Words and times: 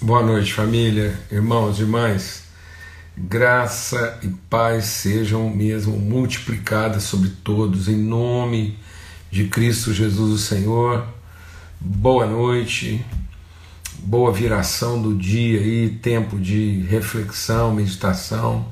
Boa 0.00 0.22
noite, 0.22 0.54
família, 0.54 1.18
irmãos, 1.28 1.80
irmãs. 1.80 2.44
Graça 3.16 4.16
e 4.22 4.28
paz 4.28 4.84
sejam 4.84 5.50
mesmo 5.50 5.98
multiplicadas 5.98 7.02
sobre 7.02 7.30
todos, 7.42 7.88
em 7.88 7.96
nome 7.96 8.78
de 9.28 9.48
Cristo 9.48 9.92
Jesus, 9.92 10.32
o 10.32 10.38
Senhor. 10.38 11.04
Boa 11.80 12.26
noite, 12.26 13.04
boa 13.98 14.30
viração 14.32 15.02
do 15.02 15.16
dia 15.16 15.58
aí, 15.58 15.90
tempo 16.00 16.38
de 16.38 16.78
reflexão, 16.88 17.74
meditação. 17.74 18.68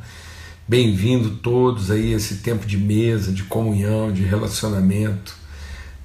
Bem-vindo 0.68 1.30
todos 1.38 1.90
aí 1.90 2.14
a 2.14 2.16
esse 2.18 2.36
tempo 2.36 2.64
de 2.64 2.78
mesa, 2.78 3.32
de 3.32 3.42
comunhão, 3.42 4.12
de 4.12 4.22
relacionamento, 4.22 5.36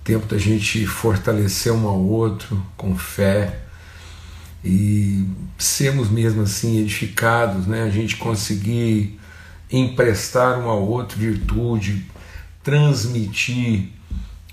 tempo 0.03 0.25
da 0.25 0.39
gente 0.39 0.83
fortalecer 0.87 1.71
um 1.71 1.87
ao 1.87 1.99
outro 1.99 2.59
com 2.75 2.97
fé 2.97 3.60
e 4.63 5.25
sermos 5.57 6.09
mesmo 6.09 6.43
assim 6.43 6.79
edificados, 6.79 7.65
né? 7.65 7.83
a 7.83 7.89
gente 7.89 8.17
conseguir 8.17 9.19
emprestar 9.71 10.59
um 10.59 10.69
ao 10.69 10.87
outro 10.87 11.17
virtude, 11.17 12.05
transmitir 12.63 13.89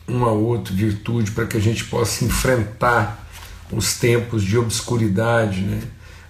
um 0.07 0.25
ao 0.25 0.41
outro 0.41 0.75
virtude 0.75 1.31
para 1.33 1.47
que 1.47 1.57
a 1.57 1.61
gente 1.61 1.85
possa 1.85 2.25
enfrentar 2.25 3.27
os 3.71 3.95
tempos 3.95 4.43
de 4.43 4.57
obscuridade, 4.57 5.61
né? 5.61 5.83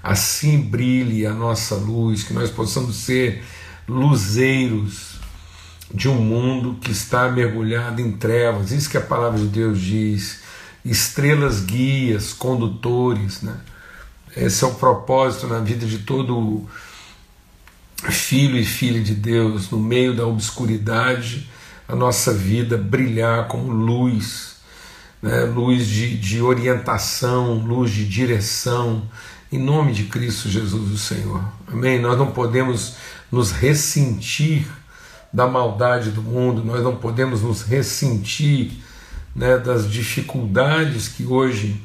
assim 0.03 0.61
brilhe 0.61 1.25
a 1.25 1.33
nossa 1.33 1.77
luz, 1.77 2.25
que 2.25 2.33
nós 2.33 2.51
possamos 2.51 2.97
ser 2.97 3.45
luzeiros 3.87 5.19
de 5.95 6.09
um 6.09 6.17
mundo 6.17 6.77
que 6.81 6.91
está 6.91 7.31
mergulhado 7.31 8.03
em 8.03 8.13
trevas, 8.13 8.73
isso 8.73 8.91
que 8.91 8.97
a 8.97 9.01
palavra 9.01 9.39
de 9.39 9.47
Deus 9.47 9.81
diz 9.81 10.48
estrelas 10.91 11.61
guias, 11.61 12.33
condutores. 12.33 13.43
Né? 13.43 13.55
Esse 14.37 14.65
é 14.65 14.67
o 14.67 14.75
propósito 14.75 15.47
na 15.47 15.59
vida 15.59 15.87
de 15.87 15.99
todo 15.99 16.67
filho 18.11 18.57
e 18.57 18.65
filha 18.65 19.01
de 19.01 19.15
Deus, 19.15 19.71
no 19.71 19.79
meio 19.79 20.15
da 20.15 20.27
obscuridade, 20.27 21.49
a 21.89 21.97
nossa 21.97 22.33
vida 22.33 22.77
brilhar 22.77 23.49
como 23.49 23.73
luz, 23.73 24.57
né? 25.21 25.45
luz 25.45 25.87
de, 25.87 26.17
de 26.17 26.41
orientação, 26.41 27.55
luz 27.55 27.91
de 27.91 28.07
direção, 28.07 29.03
em 29.51 29.59
nome 29.59 29.93
de 29.93 30.05
Cristo 30.05 30.49
Jesus, 30.49 30.93
o 30.93 30.99
Senhor. 30.99 31.43
Amém? 31.67 31.99
Nós 31.99 32.19
não 32.19 32.31
podemos 32.31 32.95
nos 33.33 33.51
ressentir 33.51 34.67
da 35.33 35.47
maldade 35.47 36.11
do 36.11 36.23
mundo, 36.23 36.65
nós 36.65 36.83
não 36.83 36.97
podemos 36.97 37.43
nos 37.43 37.63
ressentir 37.63 38.83
né, 39.39 39.57
das 39.57 39.89
dificuldades 39.89 41.07
que 41.07 41.25
hoje 41.25 41.81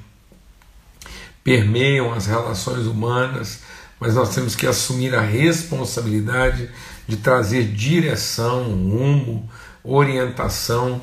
permeiam 1.43 2.11
as 2.11 2.25
relações 2.25 2.87
humanas, 2.87 3.59
mas 3.99 4.15
nós 4.15 4.33
temos 4.33 4.55
que 4.55 4.65
assumir 4.65 5.13
a 5.13 5.21
responsabilidade 5.21 6.67
de 7.07 7.17
trazer 7.17 7.65
direção, 7.65 8.63
rumo, 8.63 9.47
orientação 9.83 10.99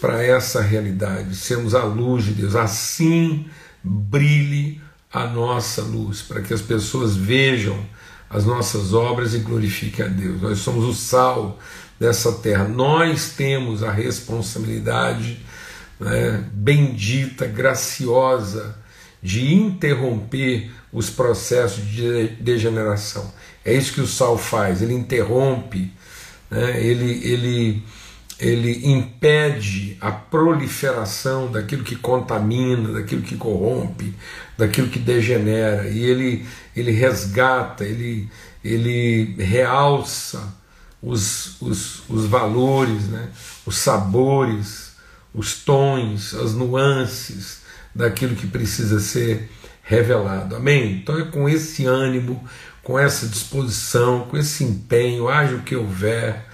para 0.00 0.20
essa 0.20 0.60
realidade, 0.60 1.36
sermos 1.36 1.72
a 1.72 1.84
luz 1.84 2.24
de 2.24 2.32
Deus. 2.32 2.56
Assim 2.56 3.46
brilhe 3.84 4.80
a 5.12 5.24
nossa 5.28 5.82
luz, 5.82 6.20
para 6.20 6.40
que 6.40 6.52
as 6.52 6.62
pessoas 6.62 7.14
vejam 7.14 7.78
as 8.28 8.44
nossas 8.44 8.92
obras 8.92 9.34
e 9.34 9.38
glorifiquem 9.38 10.04
a 10.04 10.08
Deus. 10.08 10.42
Nós 10.42 10.58
somos 10.58 10.84
o 10.84 10.94
sal 10.94 11.60
dessa 12.00 12.32
terra, 12.32 12.66
nós 12.66 13.34
temos 13.36 13.84
a 13.84 13.92
responsabilidade 13.92 15.38
né, 16.02 16.44
bendita, 16.52 17.46
graciosa, 17.46 18.76
de 19.22 19.54
interromper 19.54 20.70
os 20.92 21.08
processos 21.08 21.86
de 21.86 22.28
degeneração. 22.40 23.32
É 23.64 23.72
isso 23.72 23.94
que 23.94 24.00
o 24.00 24.06
sal 24.06 24.36
faz, 24.36 24.82
ele 24.82 24.94
interrompe, 24.94 25.92
né, 26.50 26.84
ele, 26.84 27.24
ele, 27.24 27.82
ele 28.38 28.90
impede 28.90 29.96
a 30.00 30.10
proliferação 30.10 31.50
daquilo 31.50 31.84
que 31.84 31.94
contamina, 31.94 32.92
daquilo 32.92 33.22
que 33.22 33.36
corrompe, 33.36 34.12
daquilo 34.58 34.88
que 34.88 34.98
degenera, 34.98 35.88
e 35.88 36.04
ele, 36.04 36.44
ele 36.74 36.90
resgata, 36.90 37.84
ele, 37.84 38.28
ele 38.64 39.36
realça 39.38 40.52
os, 41.00 41.60
os, 41.60 42.02
os 42.08 42.26
valores, 42.26 43.06
né, 43.08 43.28
os 43.64 43.78
sabores 43.78 44.81
os 45.34 45.56
tons, 45.56 46.34
as 46.34 46.54
nuances 46.54 47.62
daquilo 47.94 48.36
que 48.36 48.46
precisa 48.46 49.00
ser 49.00 49.50
revelado. 49.82 50.56
Amém? 50.56 50.94
Então 50.94 51.18
é 51.18 51.24
com 51.24 51.48
esse 51.48 51.84
ânimo, 51.86 52.42
com 52.82 52.98
essa 52.98 53.26
disposição, 53.26 54.26
com 54.30 54.36
esse 54.36 54.64
empenho, 54.64 55.28
haja 55.28 55.56
o 55.56 55.62
que 55.62 55.76
houver, 55.76 56.44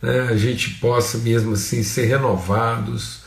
né, 0.00 0.28
a 0.30 0.36
gente 0.36 0.70
possa 0.74 1.18
mesmo 1.18 1.54
assim 1.54 1.82
ser 1.82 2.06
renovados 2.06 3.22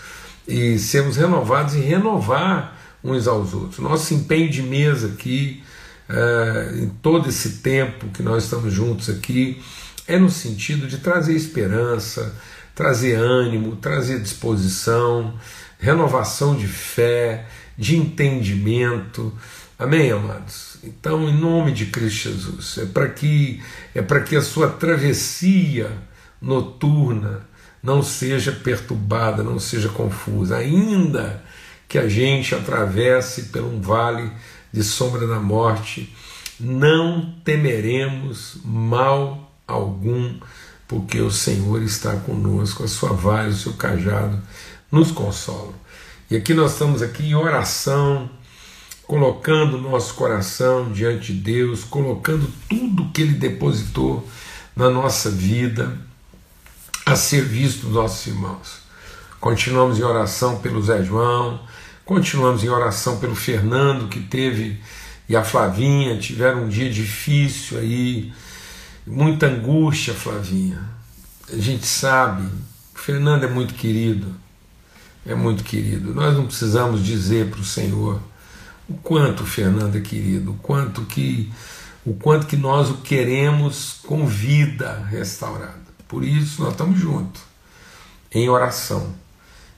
e 0.47 0.77
sermos 0.77 1.17
renovados 1.17 1.75
e 1.75 1.79
renovar 1.79 2.77
uns 3.03 3.27
aos 3.27 3.53
outros. 3.53 3.79
Nosso 3.79 4.13
empenho 4.13 4.49
de 4.49 4.61
mesa 4.61 5.07
aqui, 5.07 5.63
é, 6.09 6.83
em 6.83 6.89
todo 7.01 7.29
esse 7.29 7.57
tempo 7.57 8.07
que 8.09 8.23
nós 8.23 8.43
estamos 8.43 8.73
juntos 8.73 9.09
aqui, 9.09 9.61
é 10.07 10.17
no 10.17 10.29
sentido 10.29 10.87
de 10.87 10.99
trazer 10.99 11.35
esperança, 11.35 12.33
trazer 12.77 13.15
ânimo, 13.15 13.75
trazer 13.75 14.21
disposição, 14.21 15.33
renovação 15.79 16.55
de 16.55 16.67
fé, 16.67 17.47
de 17.75 17.97
entendimento. 17.97 19.33
Amém, 19.79 20.11
amados? 20.11 20.77
Então, 20.83 21.27
em 21.27 21.35
nome 21.35 21.71
de 21.71 21.87
Cristo 21.87 22.29
Jesus, 22.29 22.77
é 22.77 22.85
para 22.85 23.09
que 23.09 23.63
é 23.95 24.01
para 24.03 24.21
que 24.21 24.35
a 24.35 24.43
sua 24.43 24.69
travessia 24.69 25.91
noturna 26.39 27.41
não 27.81 28.03
seja 28.03 28.51
perturbada, 28.51 29.41
não 29.41 29.57
seja 29.57 29.89
confusa, 29.89 30.57
ainda 30.57 31.43
que 31.87 31.97
a 31.97 32.07
gente 32.07 32.53
atravesse 32.53 33.45
por 33.45 33.63
um 33.63 33.81
vale 33.81 34.31
de 34.71 34.83
sombra 34.83 35.25
da 35.25 35.39
morte, 35.39 36.15
não 36.59 37.33
temeremos 37.43 38.59
mal 38.63 39.51
algum, 39.67 40.39
porque 40.87 41.19
o 41.19 41.29
Senhor 41.29 41.81
está 41.83 42.15
conosco, 42.15 42.83
a 42.83 42.87
sua 42.87 43.11
vara 43.11 43.49
o 43.49 43.53
seu 43.53 43.73
cajado 43.73 44.41
nos 44.91 45.11
consolam. 45.11 45.73
E 46.31 46.35
aqui 46.35 46.53
nós 46.53 46.73
estamos 46.73 47.01
aqui 47.01 47.23
em 47.23 47.35
oração, 47.35 48.29
colocando 49.05 49.77
nosso 49.77 50.13
coração 50.13 50.91
diante 50.91 51.33
de 51.33 51.39
Deus, 51.39 51.83
colocando 51.83 52.51
tudo 52.69 53.09
que 53.11 53.21
Ele 53.21 53.33
depositou 53.33 54.27
na 54.75 54.89
nossa 54.89 55.29
vida 55.29 55.97
a 57.05 57.15
serviço 57.15 57.85
dos 57.85 57.93
nossos 57.93 58.27
irmãos. 58.27 58.79
Continuamos 59.39 59.99
em 59.99 60.03
oração 60.03 60.59
pelo 60.59 60.81
Zé 60.81 61.03
João, 61.03 61.61
continuamos 62.05 62.63
em 62.63 62.69
oração 62.69 63.17
pelo 63.17 63.35
Fernando, 63.35 64.09
que 64.09 64.19
teve, 64.19 64.79
e 65.29 65.35
a 65.35 65.43
Flavinha, 65.43 66.17
tiveram 66.17 66.63
um 66.63 66.67
dia 66.67 66.89
difícil 66.89 67.77
aí, 67.77 68.33
muita 69.07 69.47
angústia, 69.47 70.13
Flavinha. 70.13 70.81
A 71.51 71.57
gente 71.57 71.85
sabe, 71.85 72.43
o 72.93 72.99
Fernando 72.99 73.45
é 73.45 73.47
muito 73.47 73.73
querido, 73.73 74.35
é 75.25 75.33
muito 75.33 75.63
querido. 75.63 76.13
Nós 76.13 76.35
não 76.35 76.45
precisamos 76.45 77.03
dizer 77.03 77.49
para 77.49 77.61
o 77.61 77.65
Senhor 77.65 78.21
o 78.87 78.95
quanto 78.95 79.43
o 79.43 79.45
Fernando 79.45 79.95
é 79.95 80.01
querido, 80.01 80.51
o 80.51 80.55
quanto 80.55 81.03
que 81.05 81.51
o 82.05 82.13
quanto 82.13 82.47
que 82.47 82.55
nós 82.55 82.89
o 82.89 82.99
queremos 82.99 83.99
com 84.05 84.25
vida 84.25 85.05
restaurada. 85.09 85.87
Por 86.07 86.23
isso 86.23 86.61
nós 86.61 86.71
estamos 86.71 86.97
juntos, 86.97 87.41
em 88.31 88.47
oração, 88.47 89.13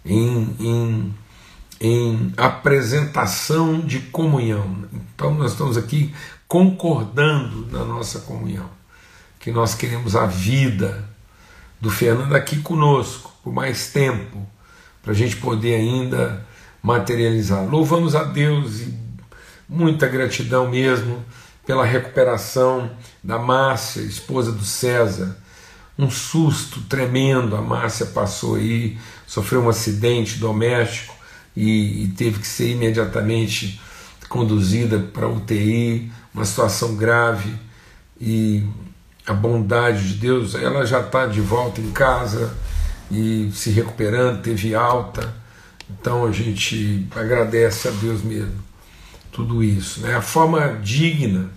em, 0.05 0.55
em, 0.59 1.15
em 1.81 2.33
apresentação 2.37 3.79
de 3.79 3.99
comunhão. 3.99 4.85
Então 4.93 5.33
nós 5.33 5.53
estamos 5.53 5.75
aqui 5.75 6.13
concordando 6.47 7.65
na 7.71 7.83
nossa 7.83 8.19
comunhão 8.19 8.78
que 9.39 9.51
nós 9.51 9.73
queremos 9.73 10.15
a 10.15 10.25
vida 10.25 11.07
do 11.79 11.89
Fernando 11.89 12.35
aqui 12.35 12.57
conosco 12.61 13.33
por 13.43 13.53
mais 13.53 13.87
tempo, 13.87 14.45
para 15.01 15.13
a 15.13 15.15
gente 15.15 15.37
poder 15.37 15.75
ainda 15.75 16.45
materializar. 16.83 17.65
Louvamos 17.67 18.15
a 18.15 18.23
Deus 18.23 18.81
e 18.81 18.93
muita 19.67 20.07
gratidão 20.07 20.69
mesmo 20.69 21.23
pela 21.65 21.85
recuperação 21.85 22.91
da 23.23 23.37
Márcia, 23.37 24.01
esposa 24.01 24.51
do 24.51 24.63
César. 24.63 25.37
Um 25.97 26.09
susto 26.09 26.81
tremendo, 26.81 27.55
a 27.55 27.61
Márcia 27.61 28.07
passou 28.07 28.55
aí, 28.55 28.97
sofreu 29.25 29.61
um 29.61 29.69
acidente 29.69 30.37
doméstico 30.37 31.15
e, 31.55 32.03
e 32.03 32.07
teve 32.09 32.39
que 32.39 32.47
ser 32.47 32.71
imediatamente 32.71 33.81
conduzida 34.27 34.99
para 34.99 35.27
UTI, 35.27 36.11
uma 36.33 36.45
situação 36.45 36.95
grave 36.95 37.53
e 38.19 38.63
a 39.29 39.33
bondade 39.33 40.07
de 40.07 40.13
Deus, 40.15 40.55
ela 40.55 40.83
já 40.85 41.01
está 41.01 41.27
de 41.27 41.39
volta 41.39 41.79
em 41.79 41.91
casa 41.91 42.51
e 43.11 43.51
se 43.53 43.69
recuperando, 43.69 44.41
teve 44.41 44.73
alta. 44.73 45.33
Então 45.89 46.25
a 46.25 46.31
gente 46.31 47.07
agradece 47.15 47.87
a 47.87 47.91
Deus 47.91 48.23
mesmo 48.23 48.69
tudo 49.31 49.63
isso. 49.63 50.01
Né? 50.01 50.15
A 50.15 50.21
forma 50.21 50.79
digna, 50.81 51.49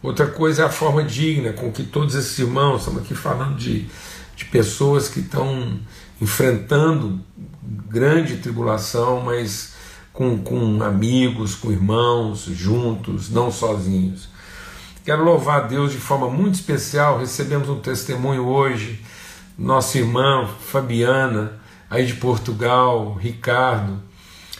outra 0.00 0.28
coisa 0.28 0.62
é 0.62 0.64
a 0.66 0.70
forma 0.70 1.02
digna 1.02 1.52
com 1.52 1.72
que 1.72 1.82
todos 1.82 2.14
esses 2.14 2.38
irmãos, 2.38 2.82
estamos 2.82 3.02
aqui 3.02 3.14
falando 3.14 3.56
de, 3.56 3.86
de 4.36 4.44
pessoas 4.44 5.08
que 5.08 5.18
estão 5.18 5.78
enfrentando 6.20 7.20
grande 7.88 8.36
tribulação, 8.36 9.22
mas 9.22 9.74
com, 10.12 10.38
com 10.38 10.82
amigos, 10.84 11.56
com 11.56 11.72
irmãos, 11.72 12.44
juntos, 12.44 13.28
não 13.28 13.50
sozinhos. 13.50 14.28
Quero 15.08 15.24
louvar 15.24 15.60
a 15.60 15.66
Deus 15.66 15.92
de 15.92 15.96
forma 15.96 16.28
muito 16.28 16.56
especial. 16.56 17.18
Recebemos 17.18 17.70
um 17.70 17.80
testemunho 17.80 18.44
hoje, 18.44 19.02
nossa 19.56 19.96
irmã 19.96 20.46
Fabiana, 20.60 21.58
aí 21.88 22.04
de 22.04 22.12
Portugal, 22.12 23.14
Ricardo, 23.14 24.02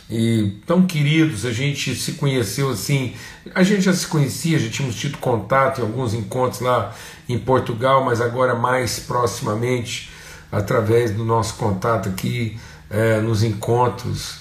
e 0.09 0.59
tão 0.67 0.87
queridos, 0.87 1.45
a 1.45 1.53
gente 1.53 1.95
se 1.95 2.13
conheceu 2.13 2.71
assim, 2.71 3.13
a 3.55 3.63
gente 3.63 3.83
já 3.83 3.93
se 3.93 4.07
conhecia, 4.07 4.59
já 4.59 4.71
tínhamos 4.71 4.97
tido 4.97 5.19
contato 5.19 5.83
em 5.83 5.85
alguns 5.85 6.15
encontros 6.15 6.63
lá 6.63 6.95
em 7.29 7.39
Portugal, 7.39 8.03
mas 8.03 8.19
agora 8.23 8.55
mais 8.55 8.99
proximamente 9.01 10.11
através 10.51 11.11
do 11.11 11.27
nosso 11.27 11.57
contato 11.57 12.09
aqui 12.09 12.59
é, 12.89 13.21
nos 13.21 13.43
encontros, 13.43 14.39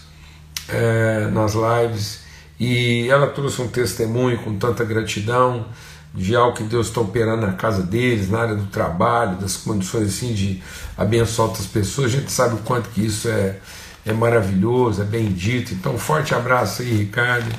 é, 0.70 1.28
nas 1.34 1.54
lives, 1.54 2.22
e 2.58 3.10
ela 3.10 3.28
trouxe 3.28 3.62
um 3.62 3.68
testemunho 3.68 4.38
com 4.38 4.58
tanta 4.58 4.86
gratidão 4.86 5.66
de 6.14 6.36
algo 6.36 6.56
que 6.56 6.64
Deus 6.64 6.88
está 6.88 7.02
operando 7.02 7.46
na 7.46 7.54
casa 7.54 7.84
deles, 7.84 8.30
na 8.30 8.40
área 8.40 8.56
do 8.56 8.66
trabalho, 8.68 9.38
das 9.38 9.58
condições 9.58 10.08
assim 10.08 10.34
de 10.34 10.64
abençoar 10.98 11.50
outras 11.50 11.68
pessoas. 11.68 12.14
A 12.14 12.18
gente 12.18 12.32
sabe 12.32 12.56
o 12.56 12.60
quanto 12.60 12.90
que 12.90 13.06
isso 13.06 13.28
é 13.28 13.60
é 14.08 14.14
maravilhoso, 14.14 15.02
é 15.02 15.06
bendito. 15.06 15.74
Então, 15.74 15.96
um 15.96 16.00
forte 16.00 16.34
abraço 16.34 16.82
aí, 16.82 16.94
Ricardo, 16.94 17.54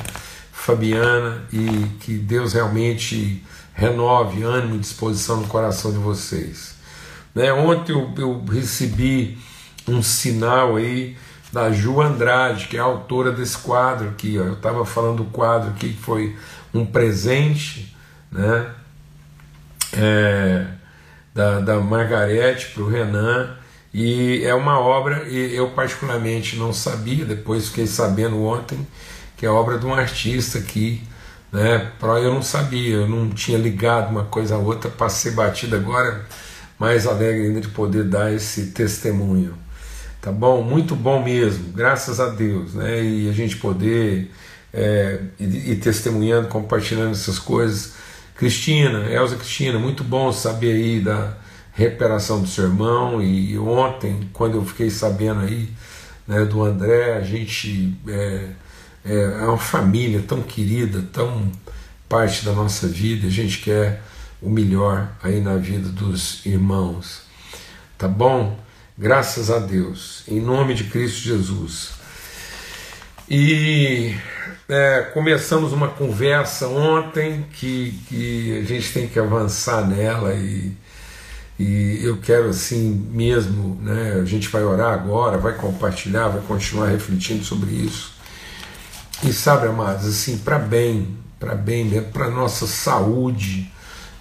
Fabiana, 0.50 1.44
e 1.52 1.86
que 2.00 2.14
Deus 2.14 2.54
realmente 2.54 3.44
renove 3.74 4.42
ânimo 4.42 4.76
e 4.76 4.78
disposição 4.78 5.36
no 5.36 5.46
coração 5.46 5.92
de 5.92 5.98
vocês. 5.98 6.74
Né? 7.34 7.52
Ontem 7.52 7.92
eu, 7.92 8.12
eu 8.16 8.44
recebi 8.50 9.38
um 9.86 10.02
sinal 10.02 10.76
aí 10.76 11.16
da 11.52 11.70
Ju 11.70 12.00
Andrade, 12.00 12.66
que 12.66 12.78
é 12.78 12.80
a 12.80 12.84
autora 12.84 13.30
desse 13.30 13.58
quadro 13.58 14.08
aqui. 14.08 14.38
Ó. 14.38 14.44
Eu 14.44 14.54
estava 14.54 14.86
falando 14.86 15.18
do 15.18 15.30
quadro 15.30 15.68
aqui 15.70 15.90
que 15.90 16.00
foi 16.00 16.34
um 16.72 16.84
presente 16.84 17.94
né? 18.30 18.74
É, 19.92 20.66
da, 21.34 21.60
da 21.60 21.80
Margarete 21.80 22.72
para 22.72 22.82
o 22.82 22.88
Renan 22.88 23.56
e 23.92 24.44
é 24.44 24.54
uma 24.54 24.78
obra, 24.78 25.26
e 25.28 25.54
eu 25.54 25.70
particularmente 25.70 26.56
não 26.56 26.72
sabia, 26.72 27.24
depois 27.24 27.68
fiquei 27.68 27.86
sabendo 27.86 28.42
ontem, 28.44 28.86
que 29.36 29.46
é 29.46 29.50
obra 29.50 29.78
de 29.78 29.86
um 29.86 29.94
artista 29.94 30.58
aqui, 30.58 31.02
né? 31.50 31.90
Eu 32.02 32.34
não 32.34 32.42
sabia, 32.42 32.96
eu 32.96 33.08
não 33.08 33.30
tinha 33.30 33.56
ligado 33.56 34.10
uma 34.10 34.24
coisa 34.24 34.56
a 34.56 34.58
outra, 34.58 34.90
passei 34.90 35.32
batido 35.32 35.76
agora, 35.76 36.26
mais 36.78 37.06
alegre 37.06 37.46
ainda 37.46 37.60
de 37.60 37.68
poder 37.68 38.04
dar 38.04 38.32
esse 38.32 38.66
testemunho. 38.66 39.54
Tá 40.20 40.30
bom? 40.30 40.62
Muito 40.62 40.94
bom 40.94 41.22
mesmo, 41.22 41.72
graças 41.72 42.20
a 42.20 42.28
Deus, 42.28 42.74
né? 42.74 43.02
E 43.02 43.28
a 43.28 43.32
gente 43.32 43.56
poder 43.56 44.30
é, 44.72 45.20
ir 45.40 45.76
testemunhando, 45.76 46.48
compartilhando 46.48 47.12
essas 47.12 47.38
coisas. 47.38 47.94
Cristina, 48.38 49.10
Elza 49.10 49.34
Cristina, 49.34 49.80
muito 49.80 50.04
bom 50.04 50.32
saber 50.32 50.72
aí 50.72 51.00
da 51.00 51.36
recuperação 51.72 52.40
do 52.40 52.46
seu 52.46 52.66
irmão 52.66 53.20
e, 53.20 53.58
ontem, 53.58 54.30
quando 54.32 54.56
eu 54.56 54.64
fiquei 54.64 54.90
sabendo 54.90 55.40
aí 55.40 55.68
né, 56.24 56.44
do 56.44 56.62
André, 56.62 57.16
a 57.16 57.20
gente 57.20 57.98
é, 58.06 58.50
é, 59.04 59.14
é, 59.14 59.44
uma 59.44 59.58
família 59.58 60.22
tão 60.22 60.40
querida, 60.40 61.02
tão 61.12 61.50
parte 62.08 62.44
da 62.44 62.52
nossa 62.52 62.86
vida, 62.86 63.26
a 63.26 63.30
gente 63.30 63.58
quer 63.58 64.04
o 64.40 64.48
melhor 64.48 65.10
aí 65.20 65.40
na 65.40 65.56
vida 65.56 65.88
dos 65.88 66.46
irmãos. 66.46 67.22
Tá 67.98 68.06
bom? 68.06 68.56
Graças 68.96 69.50
a 69.50 69.58
Deus, 69.58 70.22
em 70.28 70.40
nome 70.40 70.74
de 70.74 70.84
Cristo 70.84 71.22
Jesus. 71.22 71.90
E 73.28 74.14
é, 74.68 75.02
começamos 75.14 75.72
uma 75.72 75.88
conversa 75.88 76.68
ontem 76.68 77.46
que, 77.52 77.98
que 78.08 78.58
a 78.58 78.64
gente 78.64 78.92
tem 78.92 79.08
que 79.08 79.18
avançar 79.18 79.86
nela 79.86 80.34
e 80.34 80.76
e 81.58 81.98
eu 82.04 82.18
quero 82.18 82.50
assim 82.50 82.90
mesmo, 83.10 83.80
né, 83.82 84.20
a 84.22 84.24
gente 84.24 84.48
vai 84.48 84.62
orar 84.62 84.92
agora, 84.92 85.38
vai 85.38 85.54
compartilhar, 85.54 86.28
vai 86.28 86.40
continuar 86.42 86.86
refletindo 86.86 87.44
sobre 87.44 87.70
isso. 87.72 88.12
E 89.24 89.32
sabe, 89.32 89.66
amados, 89.66 90.06
assim, 90.06 90.38
para 90.38 90.56
bem, 90.56 91.18
para 91.40 91.56
bem 91.56 91.84
mesmo, 91.84 92.12
para 92.12 92.30
nossa 92.30 92.64
saúde 92.68 93.68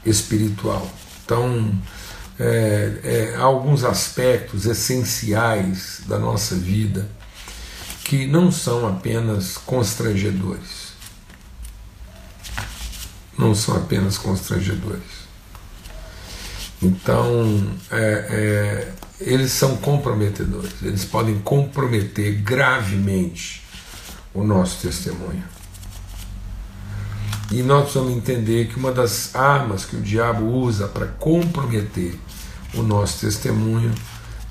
espiritual. 0.03 0.89
Então, 1.23 1.71
é, 2.39 2.93
é, 3.03 3.35
há 3.35 3.43
alguns 3.43 3.83
aspectos 3.83 4.65
essenciais 4.65 6.01
da 6.07 6.17
nossa 6.17 6.55
vida 6.55 7.07
que 8.07 8.25
não 8.25 8.51
são 8.51 8.87
apenas 8.87 9.57
constrangedores. 9.57 10.87
Não 13.37 13.53
são 13.53 13.75
apenas 13.77 14.17
constrangedores 14.17 15.27
então, 16.81 17.71
é, 17.89 17.97
é, 17.99 18.93
eles 19.19 19.51
são 19.51 19.77
comprometedores, 19.77 20.73
eles 20.83 21.05
podem 21.05 21.39
comprometer 21.39 22.35
gravemente 22.41 23.63
o 24.33 24.43
nosso 24.43 24.81
testemunho. 24.81 25.43
E 27.49 27.63
nós 27.63 27.83
precisamos 27.83 28.13
entender 28.13 28.67
que 28.67 28.77
uma 28.77 28.91
das 28.91 29.33
armas 29.33 29.85
que 29.85 29.95
o 29.95 30.01
diabo 30.01 30.45
usa 30.45 30.87
para 30.87 31.07
comprometer 31.07 32.19
o 32.75 32.83
nosso 32.83 33.21
testemunho 33.21 33.91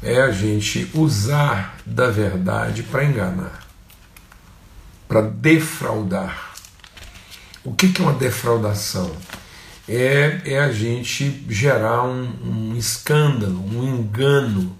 é 0.02 0.20
a 0.20 0.30
gente 0.30 0.90
usar 0.94 1.76
da 1.84 2.10
verdade 2.10 2.82
para 2.82 3.04
enganar, 3.04 3.66
para 5.08 5.22
defraudar. 5.22 6.54
O 7.64 7.74
que 7.74 7.92
é 8.00 8.02
uma 8.02 8.12
defraudação? 8.12 9.14
é, 9.88 10.40
é 10.44 10.58
a 10.58 10.72
gente 10.72 11.44
gerar 11.48 12.02
um, 12.02 12.72
um 12.72 12.76
escândalo, 12.76 13.64
um 13.64 13.84
engano. 13.84 14.76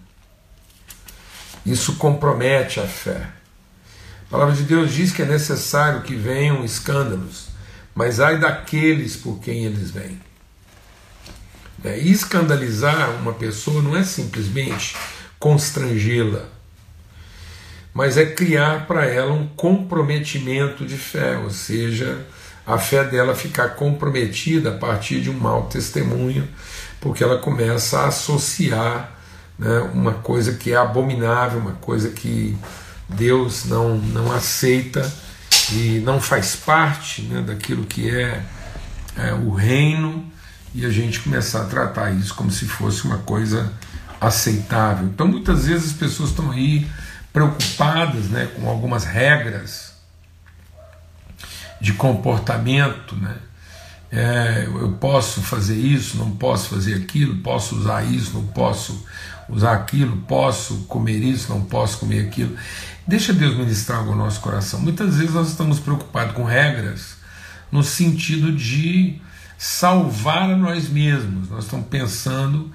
Isso 1.65 1.97
compromete 1.97 2.81
a 2.81 2.87
fé. 2.87 3.29
A 4.27 4.31
palavra 4.31 4.55
de 4.55 4.65
Deus 4.65 4.93
diz 4.93 5.13
que 5.13 5.23
é 5.23 5.27
necessário 5.27 6.03
que 6.03 6.15
venham 6.15 6.65
escândalos, 6.65 7.49
mas 7.95 8.19
ai 8.19 8.39
daqueles 8.39 9.17
por 9.17 9.39
quem 9.39 9.65
eles 9.65 9.91
vêm. 9.91 10.21
É, 11.87 11.99
escandalizar 11.99 13.11
uma 13.21 13.33
pessoa 13.33 13.81
não 13.81 13.97
é 13.97 14.03
simplesmente 14.03 14.97
constrangê-la, 15.39 16.45
mas 17.95 18.17
é 18.17 18.27
criar 18.27 18.87
para 18.87 19.05
ela 19.05 19.33
um 19.33 19.47
comprometimento 19.47 20.85
de 20.85 20.97
fé, 20.97 21.39
ou 21.39 21.51
seja, 21.51 22.27
a 22.67 22.77
fé 22.77 23.05
dela 23.05 23.35
ficar 23.35 23.71
comprometida 23.71 24.71
a 24.71 24.77
partir 24.77 25.21
de 25.21 25.31
um 25.31 25.39
mau 25.39 25.69
testemunho, 25.69 26.49
porque 27.01 27.23
ela 27.23 27.39
começa 27.39 28.01
a 28.01 28.09
associar 28.09 29.17
né, 29.57 29.79
uma 29.95 30.15
coisa 30.15 30.55
que 30.55 30.73
é 30.73 30.77
abominável, 30.77 31.61
uma 31.61 31.75
coisa 31.75 32.11
que 32.11 32.57
Deus 33.09 33.65
não, 33.67 33.97
não 33.97 34.33
aceita 34.33 35.11
e 35.73 36.03
não 36.05 36.21
faz 36.21 36.57
parte 36.57 37.23
né, 37.23 37.43
daquilo 37.43 37.85
que 37.85 38.11
é, 38.11 38.43
é 39.17 39.33
o 39.33 39.51
reino, 39.51 40.31
e 40.77 40.85
a 40.85 40.91
gente 40.91 41.21
começar 41.21 41.63
a 41.63 41.65
tratar 41.65 42.11
isso 42.11 42.35
como 42.35 42.51
se 42.51 42.67
fosse 42.67 43.05
uma 43.05 43.17
coisa 43.17 43.73
aceitável. 44.21 45.07
Então 45.07 45.27
muitas 45.27 45.67
vezes 45.67 45.93
as 45.93 45.97
pessoas 45.97 46.31
estão 46.31 46.51
aí 46.51 46.87
preocupadas 47.33 48.27
né, 48.27 48.47
com 48.55 48.69
algumas 48.69 49.05
regras 49.05 49.95
de 51.81 51.95
comportamento, 51.95 53.17
né? 53.17 53.37
É, 54.13 54.67
eu 54.67 54.93
posso 54.93 55.43
fazer 55.43 55.77
isso, 55.77 56.17
não 56.17 56.31
posso 56.31 56.69
fazer 56.69 56.95
aquilo, 56.95 57.37
posso 57.39 57.77
usar 57.77 58.05
isso, 58.05 58.35
não 58.35 58.47
posso 58.47 59.05
usar 59.49 59.73
aquilo, 59.73 60.17
posso 60.29 60.85
comer 60.85 61.23
isso, 61.23 61.51
não 61.51 61.63
posso 61.63 61.99
comer 61.99 62.27
aquilo. 62.27 62.57
Deixa 63.07 63.33
Deus 63.33 63.57
ministrar 63.57 63.99
algo 63.99 64.13
no 64.13 64.19
nosso 64.19 64.41
coração. 64.41 64.81
Muitas 64.81 65.17
vezes 65.17 65.35
nós 65.35 65.49
estamos 65.49 65.81
preocupados 65.81 66.35
com 66.35 66.45
regras 66.45 67.17
no 67.71 67.83
sentido 67.83 68.53
de 68.53 69.21
salvar 69.59 70.51
a 70.51 70.57
nós 70.57 70.89
mesmos. 70.89 71.49
Nós 71.49 71.65
estamos 71.65 71.87
pensando, 71.89 72.71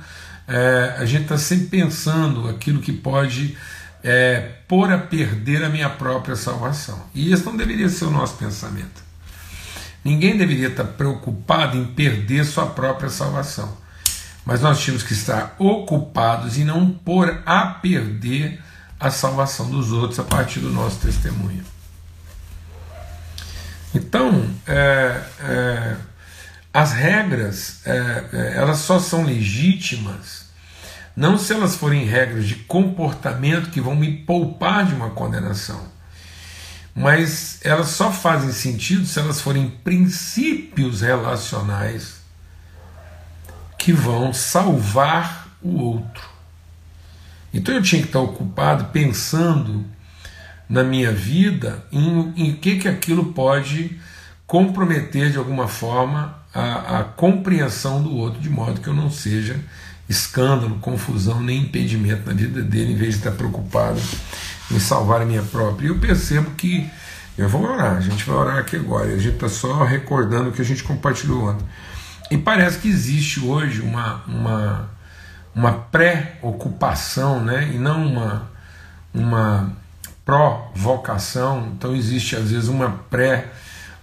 é, 0.48 0.96
a 0.98 1.06
gente 1.06 1.24
está 1.24 1.38
sempre 1.38 1.68
pensando 1.68 2.50
aquilo 2.50 2.82
que 2.82 2.92
pode 2.92 3.58
é, 4.04 4.40
pôr 4.68 4.92
a 4.92 4.98
perder 4.98 5.64
a 5.64 5.70
minha 5.70 5.90
própria 5.90 6.36
salvação. 6.36 7.02
E 7.14 7.32
esse 7.32 7.46
não 7.46 7.56
deveria 7.56 7.90
ser 7.90 8.06
o 8.06 8.12
nosso 8.12 8.36
pensamento. 8.36 9.02
Ninguém 10.04 10.38
deveria 10.38 10.70
estar 10.70 10.84
preocupado 10.84 11.78
em 11.78 11.86
perder 11.86 12.44
sua 12.46 12.66
própria 12.66 13.10
salvação. 13.10 13.78
Mas 14.44 14.62
nós 14.62 14.80
tínhamos 14.80 15.04
que 15.04 15.14
estar 15.14 15.56
ocupados 15.60 16.58
em 16.58 16.64
não 16.64 16.90
pôr 16.90 17.42
a 17.46 17.68
perder 17.68 18.60
a 19.00 19.12
salvação 19.12 19.70
dos 19.70 19.92
outros 19.92 20.20
a 20.20 20.24
partir 20.24 20.60
do 20.60 20.72
nosso 20.72 21.00
testemunho. 21.00 21.64
Então, 23.94 24.50
é, 24.66 25.22
é, 25.42 25.96
as 26.74 26.94
regras 26.94 27.82
é, 27.86 28.26
é, 28.34 28.54
elas 28.58 28.80
só 28.80 29.00
são 29.00 29.24
legítimas 29.26 30.42
não 31.16 31.38
se 31.38 31.54
elas 31.54 31.76
forem 31.76 32.06
regras 32.06 32.48
de 32.48 32.56
comportamento 32.56 33.70
que 33.70 33.82
vão 33.82 33.96
me 33.96 34.16
poupar 34.18 34.86
de 34.86 34.96
uma 34.96 35.10
condenação, 35.10 35.86
mas 36.96 37.60
elas 37.64 37.90
só 37.90 38.12
fazem 38.12 38.52
sentido 38.52 39.06
se 39.06 39.20
elas 39.20 39.42
forem 39.42 39.70
princípios 39.84 41.02
relacionais 41.02 42.22
que 43.78 43.92
vão 43.92 44.34
salvar 44.34 45.48
o 45.62 45.82
outro. 45.82 46.30
Então 47.54 47.76
eu 47.76 47.82
tinha 47.82 48.02
que 48.02 48.08
estar 48.08 48.20
ocupado 48.20 48.86
pensando 48.86 49.86
na 50.70 50.84
minha 50.84 51.12
vida 51.12 51.86
em, 51.92 52.34
em 52.38 52.56
que, 52.56 52.80
que 52.80 52.88
aquilo 52.88 53.34
pode 53.34 54.00
comprometer 54.48 55.32
de 55.32 55.38
alguma 55.38 55.68
forma 55.68 56.41
a, 56.54 57.00
a 57.00 57.04
compreensão 57.04 58.02
do 58.02 58.16
outro, 58.16 58.40
de 58.40 58.50
modo 58.50 58.82
que 58.82 58.88
eu 58.88 58.94
não 58.94 59.10
seja 59.10 59.60
escândalo, 60.10 60.78
confusão, 60.80 61.42
nem 61.42 61.62
impedimento 61.62 62.28
na 62.28 62.34
vida 62.34 62.62
dele, 62.62 62.94
em 62.94 62.98
vez 62.98 63.14
de 63.14 63.20
estar 63.20 63.32
preocupado 63.32 64.00
em 64.70 64.80
salvar 64.80 65.22
a 65.22 65.26
minha 65.26 65.42
própria. 65.42 65.88
E 65.88 65.90
eu 65.90 66.00
percebo 66.00 66.52
que 66.52 66.90
eu 67.38 67.48
vou 67.48 67.64
orar, 67.64 67.96
a 67.96 68.02
gente 68.02 68.24
vai 68.26 68.36
orar 68.36 68.58
aqui 68.58 68.76
agora, 68.76 69.08
a 69.08 69.18
gente 69.18 69.36
está 69.36 69.48
só 69.48 69.84
recordando 69.84 70.50
o 70.50 70.52
que 70.52 70.62
a 70.62 70.66
gente 70.66 70.84
compartilhou 70.84 71.50
ontem. 71.50 71.66
E 72.30 72.38
parece 72.38 72.80
que 72.80 72.90
existe 72.90 73.40
hoje 73.40 73.82
uma, 73.82 74.24
uma, 74.28 74.90
uma 75.56 75.72
pré-ocupação, 75.74 77.44
né? 77.44 77.72
e 77.74 77.78
não 77.78 78.06
uma, 78.06 78.50
uma 79.14 79.74
provocação. 80.26 81.72
Então 81.76 81.96
existe 81.96 82.36
às 82.36 82.52
vezes 82.52 82.70
uma 82.70 82.90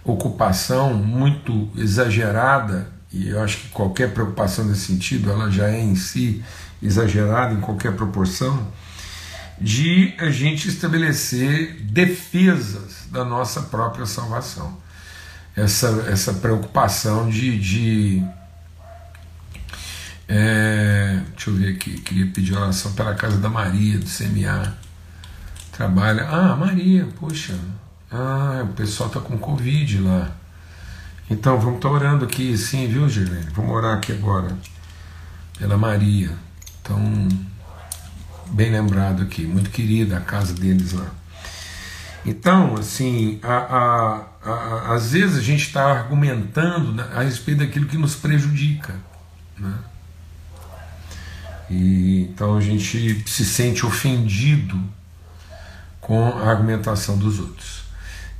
pré-ocupação 0.09 0.93
muito 0.93 1.69
exagerada 1.75 2.89
e 3.11 3.29
eu 3.29 3.41
acho 3.41 3.57
que 3.57 3.67
qualquer 3.69 4.11
preocupação 4.13 4.65
nesse 4.65 4.87
sentido 4.87 5.29
ela 5.29 5.49
já 5.51 5.67
é 5.67 5.79
em 5.79 5.95
si 5.95 6.43
exagerada 6.81 7.53
em 7.53 7.59
qualquer 7.59 7.93
proporção, 7.95 8.71
de 9.59 10.13
a 10.17 10.29
gente 10.29 10.69
estabelecer 10.69 11.81
defesas 11.81 13.07
da 13.11 13.25
nossa 13.25 13.63
própria 13.63 14.05
salvação. 14.05 14.77
Essa, 15.55 16.05
essa 16.09 16.33
preocupação 16.33 17.29
de. 17.29 17.59
de 17.59 18.25
é, 20.27 21.19
deixa 21.31 21.49
eu 21.49 21.55
ver 21.55 21.73
aqui, 21.73 21.99
queria 21.99 22.27
pedir 22.27 22.55
oração 22.55 22.93
pela 22.93 23.13
casa 23.15 23.37
da 23.37 23.49
Maria, 23.49 23.97
do 23.97 24.05
CMA. 24.05 24.77
Trabalha. 25.73 26.25
Ah, 26.29 26.55
Maria, 26.55 27.05
poxa. 27.19 27.55
Ah, 28.11 28.61
o 28.63 28.73
pessoal 28.73 29.07
está 29.07 29.19
com 29.19 29.37
Covid 29.37 29.99
lá. 29.99 30.31
Então 31.29 31.59
vamos 31.59 31.75
estar 31.75 31.89
orando 31.89 32.25
aqui, 32.25 32.57
sim, 32.57 32.87
viu, 32.87 33.07
Girlene? 33.07 33.51
Vamos 33.53 33.71
orar 33.71 33.97
aqui 33.97 34.11
agora 34.11 34.57
pela 35.59 35.77
Maria. 35.77 36.31
Então, 36.81 37.27
bem 38.47 38.71
lembrado 38.71 39.21
aqui, 39.21 39.45
muito 39.45 39.69
querida 39.69 40.17
a 40.17 40.21
casa 40.21 40.53
deles 40.53 40.93
lá. 40.93 41.05
Então, 42.25 42.75
assim, 42.75 43.39
a, 43.43 43.53
a, 43.53 44.25
a, 44.43 44.95
às 44.95 45.11
vezes 45.11 45.37
a 45.37 45.41
gente 45.41 45.67
está 45.67 45.85
argumentando 45.85 46.99
a 47.15 47.21
respeito 47.21 47.59
daquilo 47.59 47.85
que 47.85 47.97
nos 47.97 48.15
prejudica. 48.15 48.95
Né? 49.57 49.73
E, 51.69 52.21
então 52.23 52.57
a 52.57 52.61
gente 52.61 53.23
se 53.29 53.45
sente 53.45 53.85
ofendido 53.85 54.81
com 56.01 56.27
a 56.27 56.49
argumentação 56.49 57.17
dos 57.17 57.39
outros. 57.39 57.78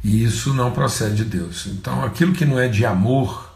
E 0.03 0.23
isso 0.23 0.53
não 0.53 0.71
procede 0.71 1.17
de 1.17 1.25
Deus. 1.25 1.67
Então, 1.67 2.03
aquilo 2.03 2.33
que 2.33 2.45
não 2.45 2.59
é 2.59 2.67
de 2.67 2.85
amor, 2.85 3.53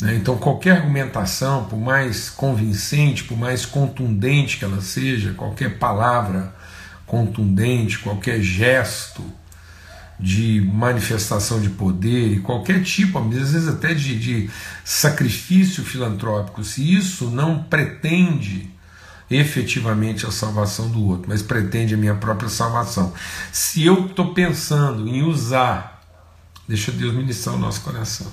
né, 0.00 0.14
então 0.14 0.36
qualquer 0.36 0.78
argumentação, 0.78 1.64
por 1.64 1.78
mais 1.78 2.30
convincente, 2.30 3.24
por 3.24 3.36
mais 3.36 3.64
contundente 3.66 4.58
que 4.58 4.64
ela 4.64 4.80
seja, 4.80 5.32
qualquer 5.34 5.78
palavra 5.78 6.54
contundente, 7.06 7.98
qualquer 7.98 8.40
gesto 8.40 9.22
de 10.18 10.60
manifestação 10.72 11.60
de 11.60 11.68
poder, 11.68 12.40
qualquer 12.42 12.82
tipo, 12.82 13.18
às 13.18 13.26
vezes 13.28 13.68
até 13.68 13.92
de, 13.92 14.18
de 14.18 14.50
sacrifício 14.84 15.84
filantrópico, 15.84 16.62
se 16.62 16.94
isso 16.94 17.28
não 17.28 17.64
pretende 17.64 18.71
efetivamente 19.30 20.26
a 20.26 20.30
salvação 20.30 20.90
do 20.90 21.06
outro, 21.06 21.28
mas 21.28 21.42
pretende 21.42 21.94
a 21.94 21.98
minha 21.98 22.14
própria 22.14 22.48
salvação. 22.48 23.12
Se 23.50 23.84
eu 23.84 24.06
estou 24.06 24.34
pensando 24.34 25.08
em 25.08 25.22
usar, 25.22 26.02
deixa 26.68 26.92
Deus 26.92 27.14
ministrar 27.14 27.54
o 27.54 27.58
nosso 27.58 27.80
coração. 27.80 28.30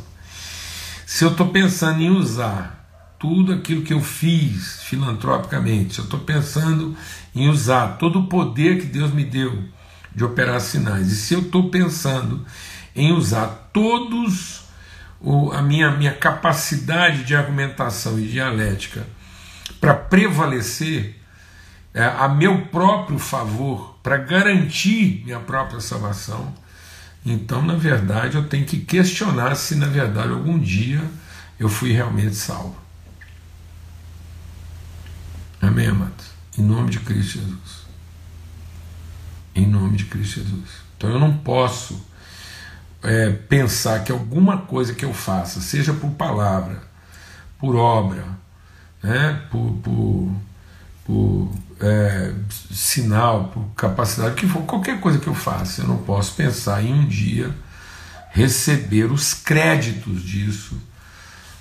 Se 1.05 1.23
eu 1.23 1.31
estou 1.31 1.47
pensando 1.47 2.01
em 2.01 2.09
usar 2.09 3.15
tudo 3.17 3.53
aquilo 3.53 3.81
que 3.81 3.93
eu 3.93 4.01
fiz 4.01 4.83
filantropicamente, 4.83 5.99
eu 5.99 6.05
estou 6.05 6.19
pensando 6.19 6.95
em 7.35 7.49
usar 7.49 7.97
todo 7.97 8.19
o 8.19 8.27
poder 8.27 8.79
que 8.79 8.85
Deus 8.85 9.11
me 9.11 9.25
deu 9.25 9.63
de 10.15 10.23
operar 10.23 10.59
sinais, 10.59 11.11
e 11.11 11.15
se 11.15 11.33
eu 11.33 11.41
estou 11.41 11.69
pensando 11.69 12.45
em 12.95 13.11
usar 13.11 13.69
todos 13.71 14.61
o, 15.21 15.51
a 15.51 15.61
minha, 15.61 15.91
minha 15.91 16.13
capacidade 16.13 17.23
de 17.23 17.35
argumentação 17.35 18.19
e 18.19 18.27
dialética 18.27 19.05
para 19.79 19.93
prevalecer 19.93 21.19
é, 21.93 22.03
a 22.03 22.27
meu 22.27 22.65
próprio 22.67 23.17
favor, 23.17 23.97
para 24.03 24.17
garantir 24.17 25.23
minha 25.25 25.39
própria 25.39 25.79
salvação, 25.79 26.53
então, 27.25 27.61
na 27.61 27.75
verdade, 27.75 28.37
eu 28.37 28.47
tenho 28.47 28.65
que 28.65 28.79
questionar 28.79 29.55
se, 29.55 29.75
na 29.75 29.87
verdade, 29.87 30.31
algum 30.31 30.57
dia 30.57 31.01
eu 31.59 31.67
fui 31.67 31.91
realmente 31.91 32.35
salvo. 32.35 32.77
Amém, 35.61 35.87
amados? 35.87 36.27
Em 36.57 36.61
nome 36.61 36.89
de 36.89 36.99
Cristo 36.99 37.39
Jesus. 37.39 37.79
Em 39.53 39.67
nome 39.67 39.97
de 39.97 40.05
Cristo 40.05 40.39
Jesus. 40.39 40.69
Então, 40.95 41.09
eu 41.09 41.19
não 41.19 41.37
posso 41.37 42.01
é, 43.03 43.29
pensar 43.31 44.03
que 44.03 44.11
alguma 44.11 44.59
coisa 44.59 44.93
que 44.93 45.03
eu 45.03 45.13
faça, 45.13 45.59
seja 45.59 45.93
por 45.93 46.11
palavra, 46.11 46.81
por 47.59 47.75
obra, 47.75 48.25
né, 49.01 49.41
por, 49.49 49.71
por, 49.83 50.31
por 51.05 51.51
é, 51.79 52.33
sinal, 52.69 53.45
por 53.45 53.63
capacidade, 53.75 54.35
que 54.35 54.47
for 54.47 54.63
qualquer 54.63 54.99
coisa 54.99 55.19
que 55.19 55.27
eu 55.27 55.35
faça, 55.35 55.81
eu 55.81 55.87
não 55.87 55.97
posso 55.97 56.35
pensar 56.35 56.83
em 56.83 56.93
um 56.93 57.07
dia 57.07 57.53
receber 58.31 59.11
os 59.11 59.33
créditos 59.33 60.21
disso 60.21 60.79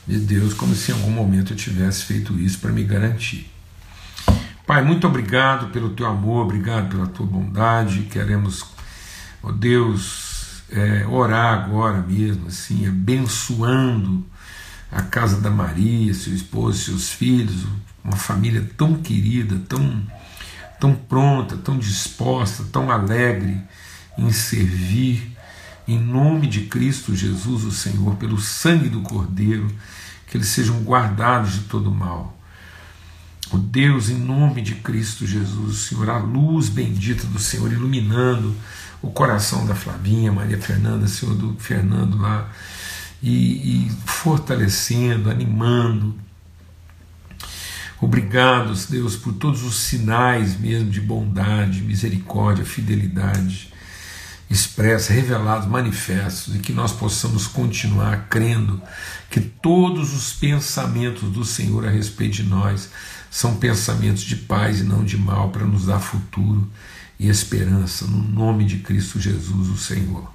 de 0.06 0.18
Deus, 0.18 0.54
como 0.54 0.74
se 0.74 0.90
em 0.90 0.94
algum 0.94 1.10
momento 1.10 1.52
eu 1.52 1.56
tivesse 1.56 2.04
feito 2.04 2.38
isso 2.38 2.58
para 2.58 2.72
me 2.72 2.82
garantir. 2.82 3.50
Pai, 4.66 4.82
muito 4.82 5.06
obrigado 5.06 5.70
pelo 5.70 5.90
teu 5.90 6.06
amor, 6.06 6.44
obrigado 6.44 6.90
pela 6.90 7.06
tua 7.06 7.26
bondade. 7.26 8.02
Queremos, 8.02 8.62
ó 9.42 9.48
oh 9.48 9.52
Deus, 9.52 10.62
é, 10.70 11.06
orar 11.06 11.54
agora 11.54 12.02
mesmo, 12.02 12.48
assim, 12.48 12.86
abençoando 12.86 14.26
a 14.90 15.02
casa 15.02 15.40
da 15.40 15.50
Maria, 15.50 16.14
seu 16.14 16.34
esposo, 16.34 16.84
seus 16.84 17.10
filhos, 17.10 17.66
uma 18.02 18.16
família 18.16 18.68
tão 18.76 18.94
querida, 18.94 19.60
tão, 19.68 20.02
tão 20.80 20.94
pronta, 20.94 21.56
tão 21.56 21.78
disposta, 21.78 22.64
tão 22.72 22.90
alegre 22.90 23.60
em 24.16 24.32
servir, 24.32 25.36
em 25.86 25.98
nome 25.98 26.46
de 26.46 26.62
Cristo 26.62 27.14
Jesus, 27.14 27.64
o 27.64 27.72
Senhor, 27.72 28.16
pelo 28.16 28.38
sangue 28.38 28.88
do 28.88 29.00
Cordeiro, 29.00 29.70
que 30.26 30.36
eles 30.36 30.48
sejam 30.48 30.82
guardados 30.82 31.54
de 31.54 31.60
todo 31.60 31.90
mal. 31.90 32.36
O 33.50 33.56
Deus, 33.56 34.10
em 34.10 34.18
nome 34.18 34.60
de 34.60 34.74
Cristo 34.74 35.26
Jesus, 35.26 35.78
Senhor, 35.88 36.10
a 36.10 36.18
luz 36.18 36.68
bendita 36.68 37.26
do 37.26 37.38
Senhor 37.38 37.72
iluminando 37.72 38.54
o 39.00 39.10
coração 39.10 39.66
da 39.66 39.74
Flavinha, 39.74 40.30
Maria 40.30 40.60
Fernanda, 40.60 41.06
Senhor 41.08 41.34
do 41.34 41.54
Fernando 41.58 42.18
lá 42.18 42.50
e, 43.22 43.86
e 43.86 43.90
fortalecendo, 44.06 45.30
animando. 45.30 46.14
Obrigados, 48.00 48.86
Deus, 48.86 49.16
por 49.16 49.32
todos 49.32 49.64
os 49.64 49.74
sinais 49.74 50.58
mesmo 50.58 50.88
de 50.88 51.00
bondade, 51.00 51.82
misericórdia, 51.82 52.64
fidelidade 52.64 53.72
expressa, 54.50 55.12
revelados, 55.12 55.68
manifestos, 55.68 56.54
e 56.54 56.58
que 56.58 56.72
nós 56.72 56.92
possamos 56.92 57.46
continuar 57.46 58.28
crendo 58.30 58.80
que 59.28 59.40
todos 59.40 60.14
os 60.14 60.32
pensamentos 60.32 61.30
do 61.30 61.44
Senhor 61.44 61.86
a 61.86 61.90
respeito 61.90 62.36
de 62.36 62.44
nós 62.44 62.88
são 63.30 63.56
pensamentos 63.56 64.22
de 64.22 64.36
paz 64.36 64.80
e 64.80 64.84
não 64.84 65.04
de 65.04 65.18
mal, 65.18 65.50
para 65.50 65.66
nos 65.66 65.84
dar 65.84 66.00
futuro 66.00 66.66
e 67.20 67.28
esperança, 67.28 68.06
no 68.06 68.22
nome 68.22 68.64
de 68.64 68.78
Cristo 68.78 69.20
Jesus, 69.20 69.68
o 69.68 69.76
Senhor. 69.76 70.32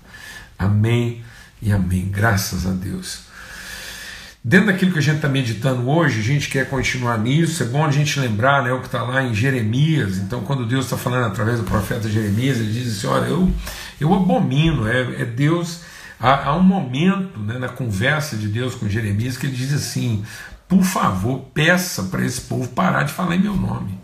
Amém 0.60 1.24
e 1.64 1.72
amém. 1.72 2.10
Graças 2.12 2.66
a 2.68 2.72
Deus. 2.72 3.22
Dentro 4.44 4.68
daquilo 4.68 4.92
que 4.92 5.00
a 5.00 5.02
gente 5.02 5.16
está 5.16 5.30
meditando 5.30 5.90
hoje, 5.90 6.20
a 6.20 6.24
gente 6.24 6.50
quer 6.50 6.70
continuar 6.70 7.18
nisso. 7.18 7.64
É 7.64 7.66
bom 7.66 7.86
a 7.86 7.92
gente 7.92 8.20
lembrar 8.20 8.64
né, 8.64 8.74
o 8.74 8.80
que 8.80 8.88
está 8.88 9.02
lá 9.02 9.24
em 9.24 9.34
Jeremias. 9.34 10.18
Então, 10.18 10.42
quando 10.42 10.66
Deus 10.66 10.86
está 10.86 10.98
falando 10.98 11.28
através 11.28 11.60
do 11.60 11.64
profeta 11.64 12.10
Jeremias, 12.10 12.58
ele 12.58 12.74
diz 12.74 12.98
assim: 12.98 13.08
Olha, 13.08 13.26
eu, 13.28 13.50
eu 14.02 14.14
abomino, 14.14 14.88
é, 14.88 15.22
é 15.22 15.26
Deus 15.26 15.82
Há, 16.24 16.52
há 16.52 16.56
um 16.56 16.64
momento 16.64 17.38
né, 17.38 17.60
na 17.60 17.68
conversa 17.68 18.38
de 18.38 18.48
Deus 18.48 18.76
com 18.76 18.88
Jeremias 18.88 19.36
que 19.36 19.46
ele 19.46 19.58
diz 19.58 19.74
assim: 19.74 20.24
por 20.70 20.82
favor, 20.82 21.42
peça 21.54 22.04
para 22.04 22.26
esse 22.26 22.40
povo 22.40 22.70
parar 22.70 23.04
de 23.04 23.12
falar 23.12 23.36
em 23.36 23.42
meu 23.42 23.58
nome. 23.58 24.00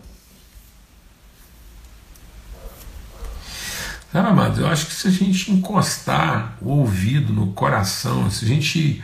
Sabe, 4.12 4.28
amados, 4.28 4.58
eu 4.58 4.66
acho 4.66 4.86
que 4.86 4.94
se 4.94 5.06
a 5.06 5.10
gente 5.10 5.52
encostar 5.52 6.58
o 6.60 6.70
ouvido 6.70 7.32
no 7.32 7.52
coração, 7.52 8.28
se 8.28 8.44
a 8.44 8.48
gente, 8.48 9.02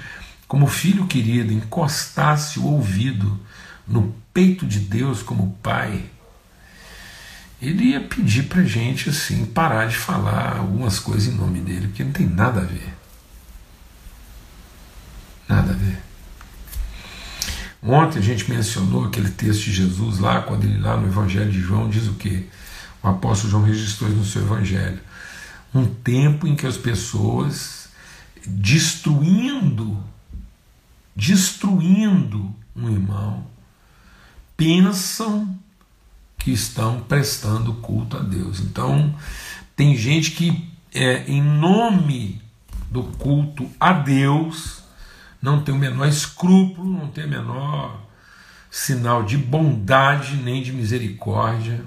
como 0.48 0.66
filho 0.66 1.06
querido, 1.06 1.52
encostasse 1.52 2.58
o 2.58 2.64
ouvido 2.64 3.38
no 3.86 4.12
peito 4.34 4.66
de 4.66 4.80
Deus 4.80 5.22
como 5.22 5.56
Pai, 5.62 6.06
ele 7.62 7.90
ia 7.90 8.00
pedir 8.00 8.48
para 8.48 8.64
gente 8.64 9.08
assim, 9.08 9.46
parar 9.46 9.86
de 9.86 9.96
falar 9.96 10.56
algumas 10.58 10.98
coisas 10.98 11.32
em 11.32 11.36
nome 11.36 11.60
dele, 11.60 11.86
porque 11.86 12.02
não 12.02 12.12
tem 12.12 12.26
nada 12.26 12.60
a 12.60 12.64
ver. 12.64 12.94
Nada 15.48 15.72
a 15.72 15.76
ver. 15.76 15.98
Ontem 17.80 18.18
a 18.18 18.22
gente 18.22 18.50
mencionou 18.50 19.04
aquele 19.04 19.30
texto 19.30 19.64
de 19.64 19.72
Jesus 19.72 20.18
lá, 20.18 20.42
quando 20.42 20.64
ele 20.64 20.78
lá 20.78 20.96
no 20.96 21.06
Evangelho 21.06 21.50
de 21.50 21.60
João 21.60 21.88
diz 21.88 22.08
o 22.08 22.14
quê? 22.14 22.46
O 23.06 23.10
apóstolo 23.10 23.52
João 23.52 23.62
registrou 23.62 24.10
no 24.10 24.24
seu 24.24 24.42
evangelho. 24.42 24.98
Um 25.72 25.86
tempo 25.86 26.44
em 26.44 26.56
que 26.56 26.66
as 26.66 26.76
pessoas 26.76 27.88
destruindo, 28.44 29.96
destruindo 31.14 32.52
um 32.74 32.90
irmão, 32.90 33.46
pensam 34.56 35.56
que 36.36 36.50
estão 36.50 37.00
prestando 37.02 37.74
culto 37.74 38.16
a 38.16 38.20
Deus. 38.20 38.58
Então, 38.58 39.14
tem 39.76 39.96
gente 39.96 40.32
que, 40.32 40.68
é, 40.92 41.30
em 41.30 41.40
nome 41.40 42.42
do 42.90 43.04
culto 43.04 43.70
a 43.78 43.92
Deus, 43.92 44.82
não 45.40 45.62
tem 45.62 45.72
o 45.72 45.78
menor 45.78 46.08
escrúpulo, 46.08 46.90
não 46.90 47.06
tem 47.06 47.24
o 47.24 47.30
menor 47.30 48.00
sinal 48.68 49.22
de 49.22 49.38
bondade 49.38 50.34
nem 50.38 50.60
de 50.60 50.72
misericórdia 50.72 51.84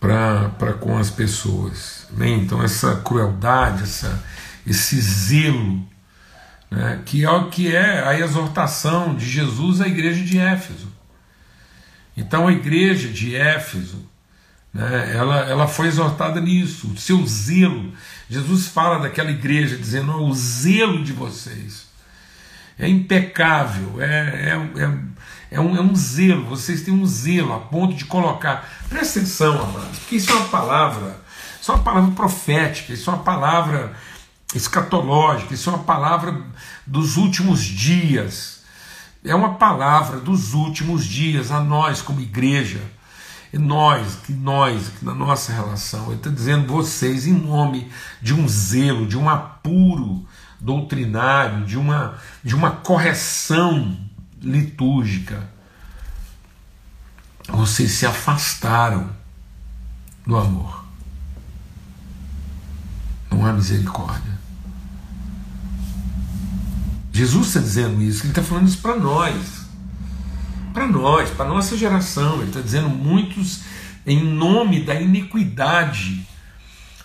para 0.00 0.74
com 0.74 0.96
as 0.96 1.10
pessoas. 1.10 2.06
Né? 2.12 2.28
Então, 2.30 2.62
essa 2.62 2.96
crueldade, 2.96 3.82
essa, 3.82 4.22
esse 4.66 5.00
zelo, 5.00 5.86
né? 6.70 7.02
que 7.04 7.24
é 7.24 7.30
o 7.30 7.48
que 7.48 7.74
é 7.74 8.06
a 8.06 8.18
exortação 8.18 9.14
de 9.14 9.28
Jesus 9.28 9.80
à 9.80 9.88
igreja 9.88 10.24
de 10.24 10.38
Éfeso. 10.38 10.88
Então, 12.16 12.48
a 12.48 12.52
igreja 12.52 13.08
de 13.08 13.34
Éfeso, 13.34 14.08
né? 14.72 15.14
ela, 15.14 15.38
ela 15.48 15.68
foi 15.68 15.88
exortada 15.88 16.40
nisso, 16.40 16.92
o 16.92 16.96
seu 16.96 17.24
zelo. 17.26 17.92
Jesus 18.28 18.66
fala 18.66 18.98
daquela 18.98 19.30
igreja 19.30 19.76
dizendo: 19.76 20.12
o 20.12 20.34
zelo 20.34 21.02
de 21.02 21.12
vocês 21.12 21.88
é 22.78 22.88
impecável, 22.88 24.00
é, 24.00 24.06
é, 24.06 24.82
é 24.82 24.98
é 25.50 25.60
um, 25.60 25.76
é 25.76 25.80
um 25.80 25.94
zelo, 25.94 26.44
vocês 26.44 26.82
têm 26.82 26.92
um 26.92 27.06
zelo 27.06 27.54
a 27.54 27.58
ponto 27.58 27.94
de 27.94 28.04
colocar. 28.04 28.68
Presta 28.88 29.18
atenção, 29.18 29.60
amados, 29.62 29.98
porque 29.98 30.16
isso 30.16 30.30
é 30.30 30.34
uma 30.34 30.48
palavra, 30.48 31.20
isso 31.60 31.72
é 31.72 31.74
uma 31.74 31.82
palavra 31.82 32.10
profética, 32.14 32.92
isso 32.92 33.10
é 33.10 33.14
uma 33.14 33.22
palavra 33.22 33.94
escatológica, 34.54 35.54
isso 35.54 35.70
é 35.70 35.74
uma 35.74 35.84
palavra 35.84 36.42
dos 36.86 37.16
últimos 37.16 37.62
dias. 37.62 38.58
É 39.24 39.34
uma 39.34 39.54
palavra 39.54 40.20
dos 40.20 40.54
últimos 40.54 41.04
dias 41.04 41.50
a 41.50 41.60
nós 41.60 42.00
como 42.00 42.20
igreja. 42.20 42.80
E 43.52 43.58
nós, 43.58 44.16
que 44.16 44.32
nós, 44.32 44.92
na 45.02 45.14
nossa 45.14 45.52
relação, 45.52 46.06
ele 46.06 46.16
está 46.16 46.30
dizendo 46.30 46.70
vocês 46.70 47.26
em 47.26 47.32
nome 47.32 47.90
de 48.20 48.34
um 48.34 48.46
zelo, 48.46 49.06
de 49.06 49.16
um 49.16 49.28
apuro 49.28 50.26
doutrinário, 50.60 51.64
de 51.64 51.78
uma, 51.78 52.18
de 52.44 52.54
uma 52.54 52.70
correção 52.70 53.96
litúrgica. 54.42 55.48
Vocês 57.48 57.92
se 57.92 58.06
afastaram 58.06 59.10
do 60.26 60.36
amor. 60.36 60.84
Não 63.30 63.44
há 63.44 63.52
misericórdia. 63.52 64.38
Jesus 67.12 67.48
está 67.48 67.60
dizendo 67.60 68.00
isso, 68.02 68.22
ele 68.22 68.28
está 68.30 68.42
falando 68.42 68.68
isso 68.68 68.78
para 68.78 68.96
nós. 68.96 69.66
Para 70.72 70.86
nós, 70.86 71.30
para 71.30 71.48
nossa 71.48 71.76
geração. 71.76 72.36
Ele 72.36 72.48
está 72.48 72.60
dizendo 72.60 72.88
muitos 72.88 73.62
em 74.06 74.22
nome 74.22 74.84
da 74.84 74.94
iniquidade. 75.00 76.26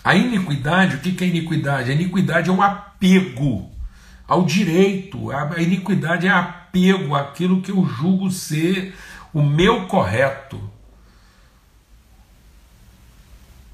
A 0.04 0.14
iniquidade, 0.14 0.96
o 0.96 1.00
que 1.00 1.24
é 1.24 1.26
iniquidade? 1.26 1.90
A 1.90 1.94
iniquidade 1.94 2.50
é 2.50 2.52
o 2.52 2.62
apego 2.62 3.70
ao 4.28 4.44
direito. 4.44 5.30
A 5.30 5.60
iniquidade 5.60 6.26
é 6.26 6.30
apego 6.30 6.63
àquilo 7.14 7.62
que 7.62 7.70
eu 7.70 7.86
julgo 7.86 8.30
ser 8.30 8.94
o 9.32 9.42
meu 9.42 9.86
correto. 9.86 10.60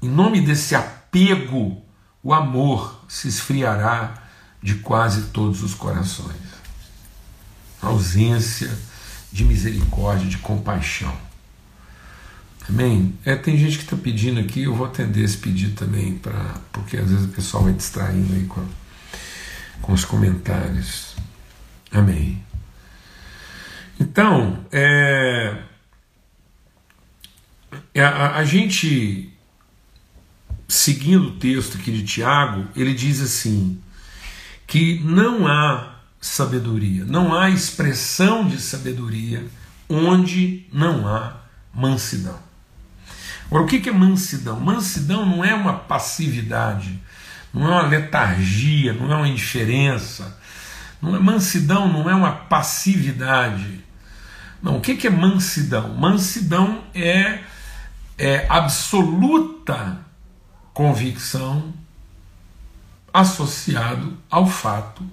Em 0.01 0.09
nome 0.09 0.41
desse 0.41 0.75
apego, 0.75 1.81
o 2.23 2.33
amor 2.33 3.03
se 3.07 3.27
esfriará 3.27 4.13
de 4.61 4.75
quase 4.75 5.29
todos 5.29 5.61
os 5.63 5.73
corações. 5.73 6.35
A 7.81 7.87
ausência 7.87 8.71
de 9.31 9.43
misericórdia, 9.43 10.27
de 10.27 10.37
compaixão. 10.37 11.15
Amém? 12.67 13.17
É, 13.25 13.35
tem 13.35 13.57
gente 13.57 13.77
que 13.77 13.83
está 13.83 13.97
pedindo 13.97 14.39
aqui, 14.39 14.63
eu 14.63 14.75
vou 14.75 14.85
atender 14.85 15.23
esse 15.23 15.37
pedido 15.37 15.75
também, 15.75 16.17
pra, 16.17 16.55
porque 16.71 16.97
às 16.97 17.09
vezes 17.09 17.25
o 17.25 17.29
pessoal 17.29 17.63
vai 17.63 17.73
distraindo 17.73 18.33
aí 18.33 18.45
com 18.45 18.65
com 19.81 19.93
os 19.93 20.05
comentários. 20.05 21.15
Amém. 21.91 22.41
Então, 24.01 24.65
é, 24.71 25.57
é, 27.93 28.03
a, 28.03 28.37
a 28.37 28.43
gente, 28.43 29.31
seguindo 30.67 31.27
o 31.27 31.31
texto 31.33 31.77
aqui 31.77 31.91
de 31.91 32.03
Tiago, 32.03 32.67
ele 32.75 32.95
diz 32.95 33.21
assim: 33.21 33.79
que 34.65 34.99
não 35.03 35.45
há 35.45 35.99
sabedoria, 36.19 37.05
não 37.05 37.31
há 37.31 37.51
expressão 37.51 38.47
de 38.47 38.59
sabedoria 38.59 39.45
onde 39.87 40.65
não 40.73 41.07
há 41.07 41.35
mansidão. 41.71 42.39
Agora, 43.45 43.65
o 43.65 43.67
que 43.67 43.87
é 43.87 43.93
mansidão? 43.93 44.59
Mansidão 44.59 45.27
não 45.27 45.45
é 45.45 45.53
uma 45.53 45.73
passividade, 45.73 46.99
não 47.53 47.67
é 47.67 47.69
uma 47.69 47.87
letargia, 47.87 48.93
não 48.93 49.11
é 49.11 49.15
uma 49.15 49.27
indiferença, 49.27 50.41
não 50.99 51.15
é 51.15 51.19
mansidão, 51.19 51.87
não 51.87 52.09
é 52.09 52.15
uma 52.15 52.31
passividade. 52.31 53.90
Não, 54.61 54.77
o 54.77 54.81
que 54.81 55.07
é 55.07 55.09
mansidão? 55.09 55.95
Mansidão 55.95 56.83
é, 56.93 57.39
é 58.17 58.45
absoluta 58.47 59.99
convicção 60.73 61.73
associado 63.13 64.17
ao 64.29 64.47
fato 64.47 65.03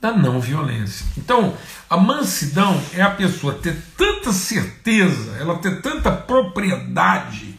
da 0.00 0.12
não 0.12 0.40
violência. 0.40 1.06
Então, 1.16 1.56
a 1.88 1.96
mansidão 1.96 2.80
é 2.92 3.02
a 3.02 3.10
pessoa 3.10 3.54
ter 3.54 3.76
tanta 3.96 4.32
certeza, 4.32 5.36
ela 5.38 5.58
ter 5.58 5.80
tanta 5.80 6.12
propriedade 6.12 7.58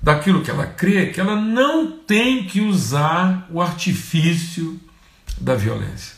daquilo 0.00 0.42
que 0.42 0.50
ela 0.50 0.66
crê, 0.66 1.06
que 1.06 1.20
ela 1.20 1.36
não 1.36 1.90
tem 1.90 2.44
que 2.44 2.60
usar 2.60 3.46
o 3.50 3.60
artifício 3.60 4.80
da 5.40 5.54
violência. 5.54 6.14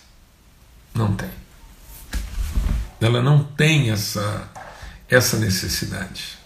Não 0.94 1.14
tem. 1.14 1.41
Ela 3.02 3.22
não 3.22 3.42
tem 3.42 3.90
essa, 3.90 4.48
essa 5.08 5.38
necessidade. 5.38 6.38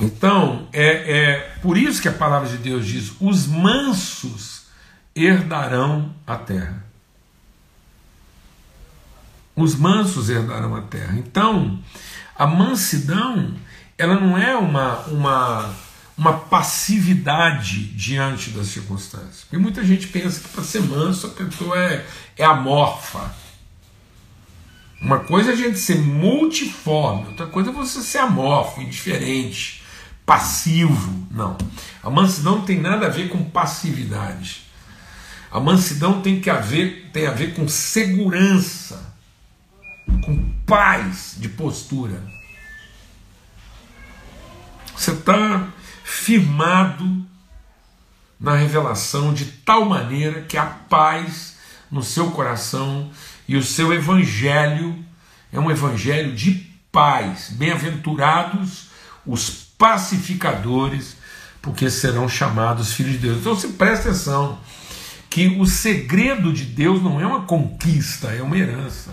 Então, 0.00 0.68
é, 0.72 1.20
é 1.20 1.38
por 1.60 1.76
isso 1.76 2.00
que 2.00 2.08
a 2.08 2.12
palavra 2.12 2.48
de 2.48 2.56
Deus 2.56 2.86
diz: 2.86 3.12
os 3.20 3.46
mansos 3.46 4.62
herdarão 5.14 6.14
a 6.26 6.36
terra. 6.36 6.84
Os 9.54 9.74
mansos 9.74 10.30
herdarão 10.30 10.74
a 10.74 10.82
terra. 10.82 11.18
Então, 11.18 11.78
a 12.34 12.46
mansidão 12.46 13.54
ela 14.00 14.18
não 14.18 14.38
é 14.38 14.56
uma, 14.56 15.00
uma, 15.08 15.74
uma 16.16 16.32
passividade 16.32 17.84
diante 17.88 18.48
das 18.48 18.68
circunstâncias. 18.68 19.42
Porque 19.42 19.58
muita 19.58 19.84
gente 19.84 20.06
pensa 20.06 20.40
que 20.40 20.48
para 20.48 20.64
ser 20.64 20.80
manso 20.80 21.26
a 21.26 21.30
pessoa 21.30 21.78
é, 21.78 22.06
é 22.38 22.44
amorfa. 22.46 23.30
Uma 25.00 25.20
coisa 25.20 25.50
é 25.50 25.52
a 25.54 25.56
gente 25.56 25.78
ser 25.78 25.98
multiforme, 25.98 27.28
outra 27.28 27.46
coisa 27.46 27.70
é 27.70 27.72
você 27.72 28.02
ser 28.02 28.18
amorfo, 28.18 28.82
indiferente, 28.82 29.82
passivo. 30.26 31.26
Não. 31.30 31.56
A 32.02 32.10
mansidão 32.10 32.58
não 32.58 32.64
tem 32.64 32.78
nada 32.78 33.06
a 33.06 33.10
ver 33.10 33.28
com 33.28 33.42
passividade. 33.42 34.62
A 35.50 35.58
mansidão 35.58 36.20
tem, 36.20 36.40
que 36.40 36.50
haver, 36.50 37.10
tem 37.12 37.26
a 37.26 37.32
ver 37.32 37.54
com 37.54 37.66
segurança, 37.66 39.14
com 40.24 40.50
paz 40.66 41.34
de 41.38 41.48
postura. 41.48 42.22
Você 44.94 45.12
está 45.12 45.66
firmado 46.04 47.26
na 48.38 48.54
revelação 48.54 49.32
de 49.32 49.46
tal 49.46 49.86
maneira 49.86 50.42
que 50.42 50.56
a 50.58 50.66
paz 50.66 51.56
no 51.90 52.02
seu 52.02 52.30
coração 52.30 53.10
e 53.50 53.56
o 53.56 53.64
seu 53.64 53.92
evangelho 53.92 55.04
é 55.52 55.58
um 55.58 55.68
evangelho 55.68 56.36
de 56.36 56.70
paz. 56.92 57.50
Bem-aventurados 57.50 58.90
os 59.26 59.50
pacificadores, 59.76 61.16
porque 61.60 61.90
serão 61.90 62.28
chamados 62.28 62.92
filhos 62.92 63.14
de 63.14 63.18
Deus. 63.18 63.38
Então 63.38 63.56
você 63.56 63.66
presta 63.66 64.10
atenção 64.10 64.56
que 65.28 65.48
o 65.58 65.66
segredo 65.66 66.52
de 66.52 66.62
Deus 66.62 67.02
não 67.02 67.20
é 67.20 67.26
uma 67.26 67.42
conquista, 67.42 68.28
é 68.28 68.40
uma 68.40 68.56
herança. 68.56 69.12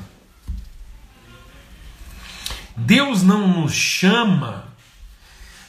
Deus 2.76 3.24
não 3.24 3.48
nos 3.48 3.74
chama 3.74 4.66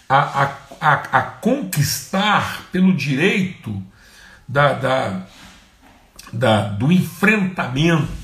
a, 0.06 0.18
a, 0.18 0.56
a, 0.78 0.92
a 0.92 1.22
conquistar 1.22 2.64
pelo 2.70 2.94
direito 2.94 3.82
da, 4.46 4.74
da, 4.74 5.26
da, 6.30 6.68
do 6.68 6.92
enfrentamento, 6.92 8.17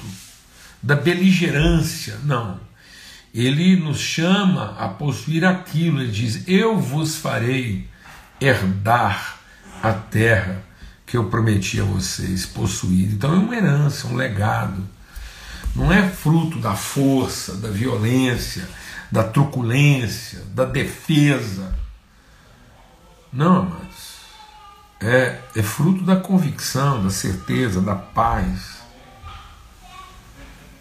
da 0.84 0.94
beligerância. 0.94 2.18
Não. 2.24 2.60
Ele 3.32 3.74
nos 3.76 3.98
chama 3.98 4.76
a 4.78 4.86
possuir 4.86 5.44
aquilo. 5.44 6.00
Ele 6.00 6.12
diz: 6.12 6.46
Eu 6.46 6.78
vos 6.78 7.16
farei 7.16 7.88
herdar 8.40 9.38
a 9.82 9.92
terra 9.92 10.62
que 11.06 11.16
eu 11.16 11.24
prometi 11.30 11.80
a 11.80 11.84
vocês 11.84 12.44
possuir. 12.44 13.12
Então 13.12 13.32
é 13.32 13.38
uma 13.38 13.56
herança, 13.56 14.06
um 14.06 14.14
legado. 14.14 14.86
Não 15.74 15.92
é 15.92 16.08
fruto 16.08 16.58
da 16.58 16.76
força, 16.76 17.56
da 17.56 17.68
violência, 17.68 18.68
da 19.10 19.24
truculência, 19.24 20.42
da 20.54 20.64
defesa. 20.64 21.74
Não, 23.32 23.62
amados. 23.62 24.14
É, 25.00 25.40
é 25.56 25.62
fruto 25.62 26.04
da 26.04 26.16
convicção, 26.16 27.02
da 27.02 27.10
certeza, 27.10 27.80
da 27.80 27.94
paz. 27.94 28.83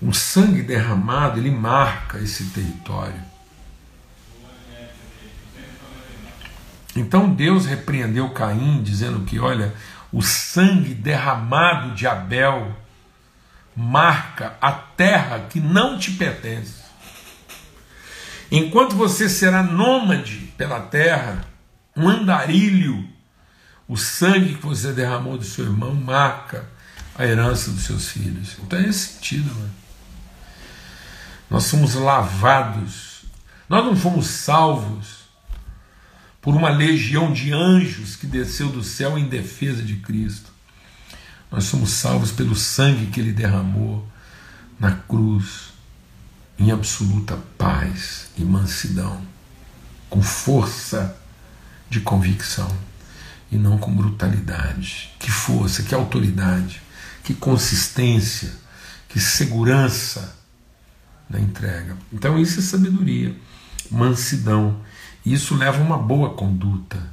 O 0.05 0.13
sangue 0.13 0.61
derramado, 0.61 1.39
ele 1.39 1.49
marca 1.49 2.19
esse 2.19 2.45
território. 2.45 3.21
Então 6.95 7.33
Deus 7.33 7.65
repreendeu 7.65 8.29
Caim, 8.31 8.83
dizendo 8.83 9.25
que, 9.25 9.39
olha, 9.39 9.73
o 10.11 10.21
sangue 10.21 10.93
derramado 10.93 11.95
de 11.95 12.05
Abel 12.05 12.75
marca 13.75 14.55
a 14.61 14.71
terra 14.71 15.47
que 15.49 15.59
não 15.59 15.97
te 15.97 16.11
pertence. 16.11 16.83
Enquanto 18.51 18.95
você 18.95 19.27
será 19.29 19.63
nômade 19.63 20.53
pela 20.57 20.81
terra, 20.81 21.45
um 21.95 22.07
andarilho, 22.09 23.07
o 23.87 23.95
sangue 23.97 24.55
que 24.55 24.65
você 24.65 24.91
derramou 24.91 25.37
do 25.37 25.45
seu 25.45 25.65
irmão 25.65 25.95
marca 25.95 26.69
a 27.15 27.25
herança 27.25 27.71
dos 27.71 27.83
seus 27.83 28.09
filhos. 28.09 28.57
Então 28.59 28.77
é 28.77 28.83
esse 28.83 29.13
sentido, 29.13 29.53
mano. 29.55 29.82
Nós 31.49 31.65
somos 31.65 31.93
lavados, 31.93 33.25
nós 33.69 33.85
não 33.85 33.95
fomos 33.95 34.27
salvos 34.27 35.23
por 36.41 36.55
uma 36.55 36.69
legião 36.69 37.31
de 37.31 37.53
anjos 37.53 38.15
que 38.15 38.27
desceu 38.27 38.69
do 38.69 38.83
céu 38.83 39.17
em 39.17 39.29
defesa 39.29 39.81
de 39.81 39.95
Cristo. 39.95 40.51
Nós 41.49 41.65
somos 41.65 41.91
salvos 41.91 42.31
pelo 42.31 42.55
sangue 42.55 43.07
que 43.07 43.19
ele 43.19 43.31
derramou 43.31 44.05
na 44.79 44.91
cruz, 44.91 45.71
em 46.59 46.71
absoluta 46.71 47.37
paz 47.57 48.27
e 48.37 48.43
mansidão, 48.43 49.21
com 50.09 50.21
força 50.21 51.17
de 51.89 52.01
convicção 52.01 52.75
e 53.51 53.55
não 53.55 53.77
com 53.77 53.95
brutalidade. 53.95 55.11
Que 55.19 55.31
força, 55.31 55.83
que 55.83 55.95
autoridade, 55.95 56.81
que 57.23 57.33
consistência, 57.33 58.51
que 59.07 59.19
segurança 59.19 60.35
na 61.33 61.39
entrega. 61.39 61.97
Então, 62.13 62.39
isso 62.39 62.59
é 62.59 62.61
sabedoria, 62.61 63.35
mansidão. 63.89 64.77
Isso 65.25 65.55
leva 65.55 65.79
a 65.79 65.85
uma 65.85 65.97
boa 65.97 66.35
conduta. 66.35 67.11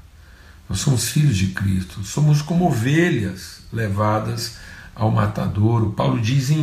Nós 0.68 0.80
somos 0.80 1.08
filhos 1.08 1.36
de 1.36 1.48
Cristo, 1.48 2.04
somos 2.04 2.42
como 2.42 2.66
ovelhas 2.66 3.62
levadas 3.72 4.58
ao 4.94 5.10
matadouro. 5.10 5.92
Paulo 5.92 6.20
diz: 6.20 6.50
em 6.50 6.62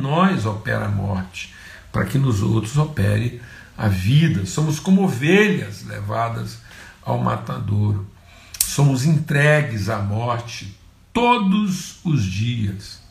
nós 0.00 0.46
opera 0.46 0.86
a 0.86 0.90
morte, 0.90 1.52
para 1.90 2.06
que 2.06 2.16
nos 2.16 2.40
outros 2.40 2.78
opere 2.78 3.42
a 3.76 3.88
vida. 3.88 4.46
Somos 4.46 4.78
como 4.78 5.02
ovelhas 5.02 5.84
levadas 5.84 6.58
ao 7.02 7.18
matadouro. 7.18 8.06
Somos 8.58 9.04
entregues 9.04 9.88
à 9.88 9.98
morte 9.98 10.78
todos 11.12 11.98
os 12.04 12.24
dias. 12.24 13.01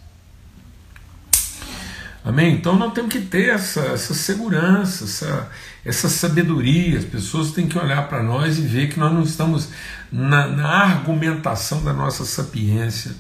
Amém? 2.24 2.54
Então 2.54 2.78
nós 2.78 2.94
temos 2.94 3.12
que 3.12 3.22
ter 3.22 3.50
essa, 3.50 3.82
essa 3.82 4.14
segurança, 4.14 5.06
essa, 5.06 5.50
essa 5.84 6.10
sabedoria. 6.10 7.00
As 7.00 7.06
pessoas 7.06 7.52
têm 7.52 7.68
que 7.68 7.78
olhar 7.78 8.08
para 8.08 8.22
nós 8.22 8.60
e 8.60 8.62
ver 8.62 8.90
que 8.90 9.00
nós 9.00 9.12
não 9.12 9.24
estamos 9.24 9.70
na, 10.12 10.48
na 10.48 10.68
argumentação 10.68 11.84
da 11.84 11.92
nossa 11.92 12.24
sapiência, 12.24 13.12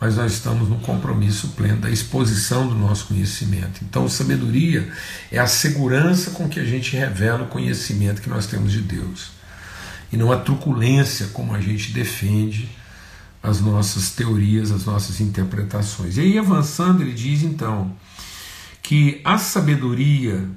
mas 0.00 0.16
nós 0.16 0.32
estamos 0.32 0.68
no 0.68 0.78
compromisso 0.78 1.48
pleno 1.48 1.82
da 1.82 1.90
exposição 1.90 2.66
do 2.66 2.74
nosso 2.74 3.06
conhecimento. 3.06 3.80
Então, 3.82 4.08
sabedoria 4.08 4.90
é 5.30 5.38
a 5.38 5.46
segurança 5.46 6.30
com 6.30 6.48
que 6.48 6.58
a 6.58 6.64
gente 6.64 6.96
revela 6.96 7.42
o 7.42 7.48
conhecimento 7.48 8.22
que 8.22 8.30
nós 8.30 8.46
temos 8.46 8.72
de 8.72 8.80
Deus 8.80 9.30
e 10.10 10.16
não 10.16 10.32
a 10.32 10.38
truculência 10.38 11.26
como 11.34 11.54
a 11.54 11.60
gente 11.60 11.92
defende 11.92 12.68
as 13.42 13.60
nossas 13.60 14.10
teorias, 14.10 14.72
as 14.72 14.86
nossas 14.86 15.20
interpretações. 15.20 16.16
E 16.16 16.20
aí, 16.20 16.38
avançando, 16.38 17.02
ele 17.02 17.12
diz 17.12 17.42
então 17.42 17.94
que 18.88 19.20
a 19.22 19.36
sabedoria, 19.36 20.48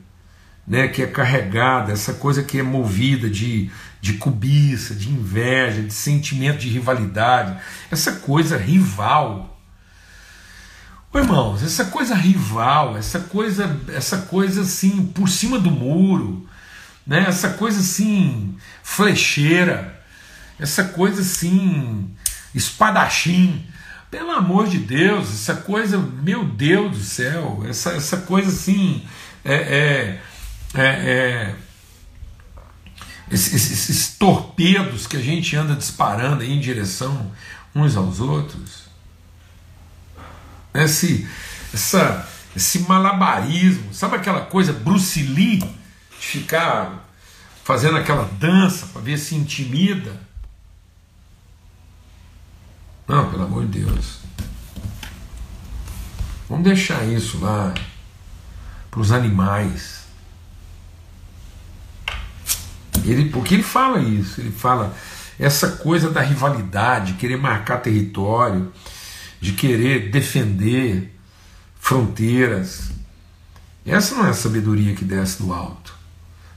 né, 0.66 0.88
que 0.88 1.02
é 1.02 1.08
carregada, 1.08 1.92
essa 1.92 2.14
coisa 2.14 2.42
que 2.42 2.60
é 2.60 2.64
movida 2.64 3.30
de, 3.30 3.70
de 4.00 4.14
cobiça, 4.14 4.96
de 4.96 5.10
inveja, 5.10 5.82
de 5.82 5.94
sentimento 5.94 6.60
de 6.60 6.70
rivalidade, 6.70 7.60
essa 7.92 8.14
coisa 8.14 8.56
rival. 8.56 9.62
Ô, 11.12 11.18
irmãos, 11.18 11.62
essa 11.62 11.84
coisa 11.84 12.16
rival, 12.16 12.96
essa 12.96 13.20
coisa, 13.20 13.78
essa 13.90 14.20
coisa 14.20 14.62
assim, 14.62 15.08
por 15.08 15.28
cima 15.28 15.60
do 15.60 15.70
muro, 15.70 16.48
né? 17.06 17.26
essa 17.28 17.50
coisa 17.50 17.82
assim, 17.82 18.56
flecheira, 18.82 20.02
essa 20.58 20.86
coisa 20.86 21.20
assim, 21.20 22.10
espadachim. 22.56 23.68
Pelo 24.12 24.32
amor 24.32 24.68
de 24.68 24.78
Deus, 24.78 25.30
essa 25.30 25.56
coisa, 25.56 25.98
meu 25.98 26.44
Deus 26.44 26.92
do 26.92 27.04
céu, 27.04 27.64
essa, 27.68 27.92
essa 27.94 28.18
coisa 28.18 28.50
assim, 28.50 29.04
é, 29.44 29.56
é, 29.56 30.22
é, 30.76 30.84
é 30.84 31.56
esses, 33.32 33.72
esses, 33.72 34.18
torpedos 34.18 35.08
que 35.08 35.16
a 35.16 35.22
gente 35.22 35.56
anda 35.56 35.74
disparando 35.74 36.44
em 36.44 36.60
direção 36.60 37.32
uns 37.74 37.96
aos 37.96 38.20
outros, 38.20 38.84
esse, 40.74 41.26
essa, 41.74 42.30
esse 42.56 42.80
malabarismo, 42.80 43.94
sabe 43.94 44.18
aquela 44.18 44.42
coisa 44.42 44.74
Bruce 44.74 45.24
Lee? 45.24 45.64
de 46.22 46.28
ficar 46.28 47.10
fazendo 47.64 47.98
aquela 47.98 48.26
dança 48.40 48.86
para 48.88 49.02
ver 49.02 49.18
se 49.18 49.34
intimida. 49.34 50.16
Não, 53.12 53.30
pelo 53.30 53.44
amor 53.44 53.66
de 53.66 53.84
Deus. 53.84 54.20
Vamos 56.48 56.64
deixar 56.64 57.04
isso 57.04 57.40
lá 57.42 57.74
para 58.90 59.02
os 59.02 59.12
animais. 59.12 60.06
Ele, 63.04 63.28
porque 63.28 63.56
ele 63.56 63.64
fala 63.64 64.00
isso, 64.00 64.40
ele 64.40 64.52
fala 64.52 64.96
essa 65.38 65.72
coisa 65.72 66.10
da 66.10 66.22
rivalidade, 66.22 67.16
querer 67.16 67.36
marcar 67.36 67.82
território, 67.82 68.72
de 69.42 69.52
querer 69.52 70.10
defender 70.10 71.14
fronteiras. 71.82 72.92
Essa 73.86 74.16
não 74.16 74.26
é 74.26 74.30
a 74.30 74.34
sabedoria 74.34 74.96
que 74.96 75.04
desce 75.04 75.44
do 75.44 75.52
alto. 75.52 75.94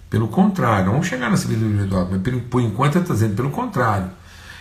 Pelo 0.09 0.29
contrário, 0.29 0.93
vamos 0.93 1.09
chegar 1.09 1.29
na 1.29 1.37
sabedoria 1.37 1.85
do 1.85 1.97
alto, 1.97 2.13
mas 2.13 2.43
por 2.45 2.61
enquanto 2.61 2.95
ele 2.95 3.03
está 3.03 3.15
dizendo 3.15 3.35
pelo 3.35 3.51
contrário. 3.51 4.09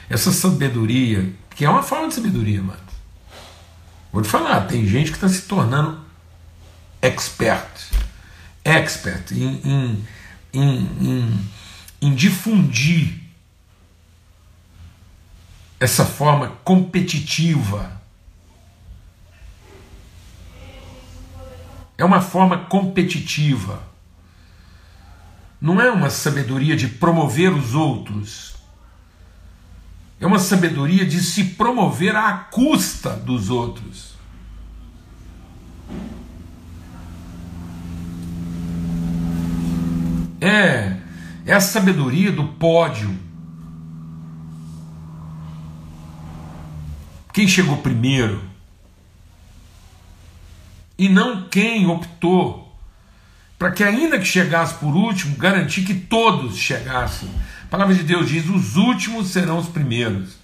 Essa 0.10 0.32
sabedoria, 0.32 1.32
que 1.56 1.66
é 1.66 1.70
uma 1.70 1.84
forma 1.84 2.08
de 2.08 2.16
sabedoria, 2.16 2.62
mano. 2.62 2.80
Vou 4.12 4.22
te 4.22 4.30
falar, 4.30 4.62
tem 4.68 4.86
gente 4.86 5.12
que 5.12 5.18
está 5.18 5.28
se 5.28 5.44
tornando 5.44 6.00
expert, 7.02 7.92
expert 8.64 9.32
em, 9.32 10.06
em, 10.54 10.90
em, 11.02 11.50
em 12.02 12.16
difundir 12.16 13.22
essa 15.80 16.06
forma 16.06 16.50
competitiva. 16.64 18.02
É 21.98 22.06
uma 22.06 22.22
forma 22.22 22.58
competitiva 22.66 23.94
não 25.64 25.80
é 25.80 25.90
uma 25.90 26.10
sabedoria 26.10 26.76
de 26.76 26.90
promover 26.90 27.54
os 27.54 27.74
outros, 27.74 28.53
é 30.24 30.26
uma 30.26 30.40
sabedoria 30.40 31.06
de 31.06 31.22
se 31.22 31.44
promover 31.44 32.16
à 32.16 32.32
custa 32.32 33.10
dos 33.10 33.50
outros. 33.50 34.14
É, 40.40 40.96
é 41.46 41.54
a 41.54 41.60
sabedoria 41.60 42.32
do 42.32 42.48
pódio. 42.48 43.20
Quem 47.34 47.46
chegou 47.46 47.76
primeiro? 47.80 48.42
E 50.98 51.10
não 51.10 51.50
quem 51.50 51.86
optou 51.86 52.74
para 53.60 53.72
que, 53.72 53.84
ainda 53.84 54.18
que 54.18 54.26
chegasse 54.26 54.76
por 54.76 54.96
último, 54.96 55.36
garantir 55.36 55.84
que 55.84 55.94
todos 55.94 56.56
chegassem. 56.56 57.30
Palavra 57.74 57.96
de 57.96 58.04
Deus 58.04 58.30
diz: 58.30 58.48
os 58.48 58.76
últimos 58.76 59.30
serão 59.30 59.58
os 59.58 59.68
primeiros. 59.68 60.36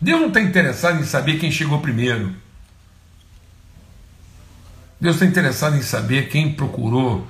Deus 0.00 0.20
não 0.20 0.28
está 0.28 0.40
interessado 0.40 1.00
em 1.00 1.04
saber 1.04 1.36
quem 1.40 1.50
chegou 1.50 1.80
primeiro. 1.80 2.32
Deus 5.00 5.16
está 5.16 5.26
interessado 5.26 5.74
em 5.76 5.82
saber 5.82 6.28
quem 6.28 6.54
procurou 6.54 7.26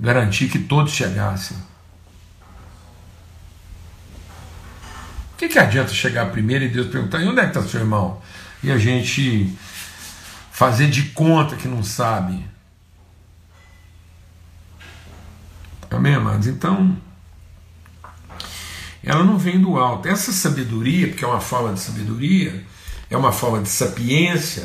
garantir 0.00 0.48
que 0.48 0.58
todos 0.58 0.92
chegassem. 0.92 1.56
O 5.34 5.36
que, 5.38 5.50
que 5.50 5.58
adianta 5.60 5.94
chegar 5.94 6.32
primeiro 6.32 6.64
e 6.64 6.68
Deus 6.68 6.88
perguntar: 6.88 7.20
e 7.20 7.28
onde 7.28 7.38
é 7.38 7.42
que 7.44 7.56
está 7.56 7.62
seu 7.62 7.78
irmão? 7.78 8.20
E 8.60 8.72
a 8.72 8.76
gente 8.76 9.56
fazer 10.50 10.90
de 10.90 11.10
conta 11.10 11.54
que 11.54 11.68
não 11.68 11.84
sabe. 11.84 12.44
Amém, 15.92 16.16
amados? 16.16 16.48
Então, 16.48 17.00
ela 19.06 19.22
não 19.22 19.38
vem 19.38 19.60
do 19.60 19.78
alto. 19.78 20.08
Essa 20.08 20.32
sabedoria, 20.32 21.06
porque 21.06 21.24
é 21.24 21.28
uma 21.28 21.40
forma 21.40 21.72
de 21.72 21.78
sabedoria, 21.78 22.64
é 23.08 23.16
uma 23.16 23.30
forma 23.30 23.62
de 23.62 23.68
sapiência, 23.68 24.64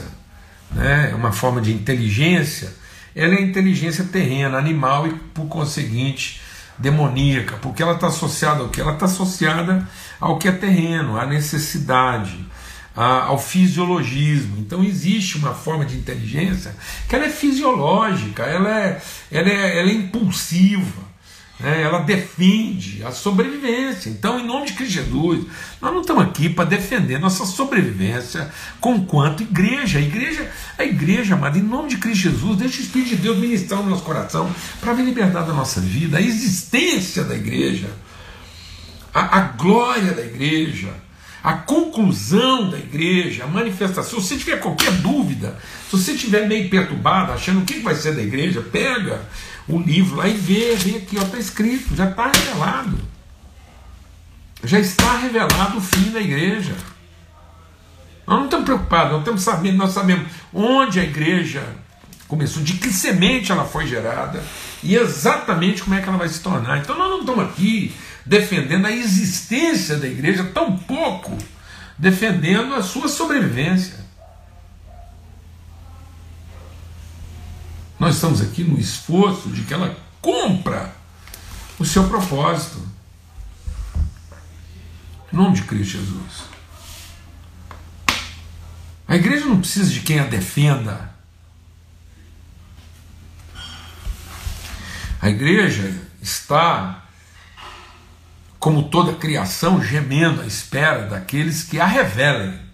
né? 0.71 1.11
é 1.11 1.15
uma 1.15 1.31
forma 1.31 1.61
de 1.61 1.71
inteligência, 1.71 2.73
ela 3.15 3.35
é 3.35 3.41
inteligência 3.41 4.03
terrena, 4.05 4.57
animal 4.57 5.07
e, 5.07 5.11
por 5.11 5.45
conseguinte, 5.45 6.41
demoníaca, 6.75 7.57
porque 7.57 7.83
ela 7.83 7.93
está 7.93 8.07
associada 8.07 8.61
ao 8.61 8.69
que? 8.69 8.81
Ela 8.81 8.93
está 8.93 9.05
associada 9.05 9.87
ao 10.19 10.39
que 10.39 10.47
é 10.47 10.51
terreno, 10.51 11.19
à 11.19 11.25
necessidade, 11.27 12.43
ao 12.95 13.37
fisiologismo. 13.37 14.57
Então 14.57 14.83
existe 14.83 15.37
uma 15.37 15.53
forma 15.53 15.85
de 15.85 15.95
inteligência 15.95 16.75
que 17.07 17.15
ela 17.15 17.25
é 17.25 17.29
fisiológica, 17.29 18.41
ela 18.41 18.69
é, 18.69 19.01
ela 19.31 19.49
é, 19.49 19.79
ela 19.79 19.89
é 19.91 19.93
impulsiva 19.93 21.10
né, 21.61 21.81
ela 21.81 21.99
defende 21.99 23.03
a 23.03 23.11
sobrevivência. 23.11 24.09
Então, 24.09 24.39
em 24.39 24.45
nome 24.45 24.67
de 24.67 24.73
Cristo 24.73 24.93
Jesus, 24.93 25.45
nós 25.79 25.93
não 25.93 26.01
estamos 26.01 26.23
aqui 26.23 26.49
para 26.49 26.65
defender 26.65 27.19
nossa 27.19 27.45
sobrevivência 27.45 28.51
com 28.79 29.05
quanto 29.05 29.43
igreja. 29.43 29.99
A 29.99 30.01
igreja, 30.01 30.51
a 30.77 30.83
igreja, 30.83 31.35
amada, 31.35 31.57
em 31.57 31.63
nome 31.63 31.89
de 31.89 31.97
Cristo 31.97 32.23
Jesus, 32.23 32.57
deixa 32.57 32.79
o 32.79 32.81
Espírito 32.81 33.09
de 33.09 33.15
Deus 33.17 33.37
ministrar 33.37 33.81
no 33.81 33.89
nosso 33.89 34.03
coração 34.03 34.49
para 34.79 34.93
ver 34.93 35.03
liberdade 35.03 35.47
da 35.47 35.53
nossa 35.53 35.79
vida, 35.79 36.17
a 36.17 36.21
existência 36.21 37.23
da 37.23 37.35
igreja, 37.35 37.89
a, 39.13 39.37
a 39.37 39.41
glória 39.41 40.13
da 40.13 40.23
igreja. 40.23 40.89
A 41.43 41.53
conclusão 41.53 42.69
da 42.69 42.77
igreja, 42.77 43.45
a 43.45 43.47
manifestação. 43.47 44.21
Se 44.21 44.27
você 44.27 44.37
tiver 44.37 44.59
qualquer 44.59 44.91
dúvida, 44.91 45.57
se 45.89 45.97
você 45.97 46.11
estiver 46.11 46.47
meio 46.47 46.69
perturbado, 46.69 47.31
achando 47.31 47.61
o 47.61 47.65
que 47.65 47.79
vai 47.79 47.95
ser 47.95 48.13
da 48.13 48.21
igreja, 48.21 48.61
pega 48.61 49.27
o 49.67 49.79
livro 49.79 50.25
e 50.27 50.33
vê, 50.33 50.75
vê 50.75 50.97
aqui, 50.97 51.17
está 51.17 51.37
escrito, 51.37 51.95
já 51.95 52.09
está 52.09 52.31
revelado. 52.31 52.97
Já 54.63 54.79
está 54.79 55.17
revelado 55.17 55.77
o 55.77 55.81
fim 55.81 56.11
da 56.11 56.19
igreja. 56.19 56.75
Nós 58.27 58.37
não 58.37 58.45
estamos 58.45 58.65
preocupados, 58.65 59.11
nós 59.11 59.21
estamos 59.21 59.41
sabendo, 59.41 59.77
nós 59.77 59.91
sabemos 59.91 60.27
onde 60.53 60.99
a 60.99 61.03
igreja 61.03 61.63
começou, 62.27 62.63
de 62.63 62.73
que 62.73 62.93
semente 62.93 63.51
ela 63.51 63.65
foi 63.65 63.87
gerada 63.87 64.41
e 64.81 64.95
exatamente 64.95 65.83
como 65.83 65.95
é 65.95 66.01
que 66.01 66.07
ela 66.07 66.17
vai 66.17 66.29
se 66.29 66.39
tornar. 66.39 66.77
Então 66.77 66.97
nós 66.97 67.09
não 67.09 67.19
estamos 67.21 67.43
aqui 67.43 67.93
defendendo 68.25 68.85
a 68.85 68.91
existência 68.91 69.97
da 69.97 70.07
igreja, 70.07 70.43
tão 70.53 70.77
pouco 70.77 71.37
defendendo 71.97 72.73
a 72.73 72.81
sua 72.81 73.07
sobrevivência. 73.07 73.99
Nós 78.01 78.15
estamos 78.15 78.41
aqui 78.41 78.63
no 78.63 78.79
esforço 78.79 79.47
de 79.49 79.61
que 79.61 79.71
ela 79.71 79.95
compra 80.19 80.91
o 81.77 81.85
seu 81.85 82.09
propósito. 82.09 82.81
Em 85.31 85.35
nome 85.35 85.57
de 85.57 85.61
Cristo 85.61 85.99
Jesus. 85.99 86.45
A 89.07 89.15
igreja 89.15 89.45
não 89.45 89.59
precisa 89.59 89.91
de 89.91 89.99
quem 89.99 90.19
a 90.19 90.25
defenda. 90.25 91.13
A 95.21 95.29
igreja 95.29 95.95
está, 96.19 97.05
como 98.57 98.89
toda 98.89 99.13
criação, 99.13 99.79
gemendo 99.79 100.41
à 100.41 100.47
espera 100.47 101.05
daqueles 101.05 101.63
que 101.65 101.79
a 101.79 101.85
revelem. 101.85 102.70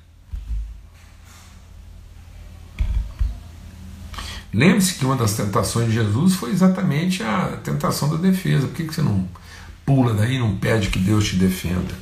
Lembre-se 4.53 4.95
que 4.95 5.05
uma 5.05 5.15
das 5.15 5.33
tentações 5.33 5.87
de 5.87 5.93
Jesus 5.93 6.35
foi 6.35 6.51
exatamente 6.51 7.21
a 7.21 7.57
tentação 7.63 8.09
da 8.09 8.17
defesa. 8.17 8.67
Por 8.67 8.75
que, 8.75 8.85
que 8.85 8.95
você 8.95 9.01
não 9.01 9.27
pula 9.85 10.13
daí, 10.13 10.39
não 10.39 10.57
pede 10.57 10.89
que 10.89 10.99
Deus 10.99 11.27
te 11.27 11.35
defenda? 11.35 11.93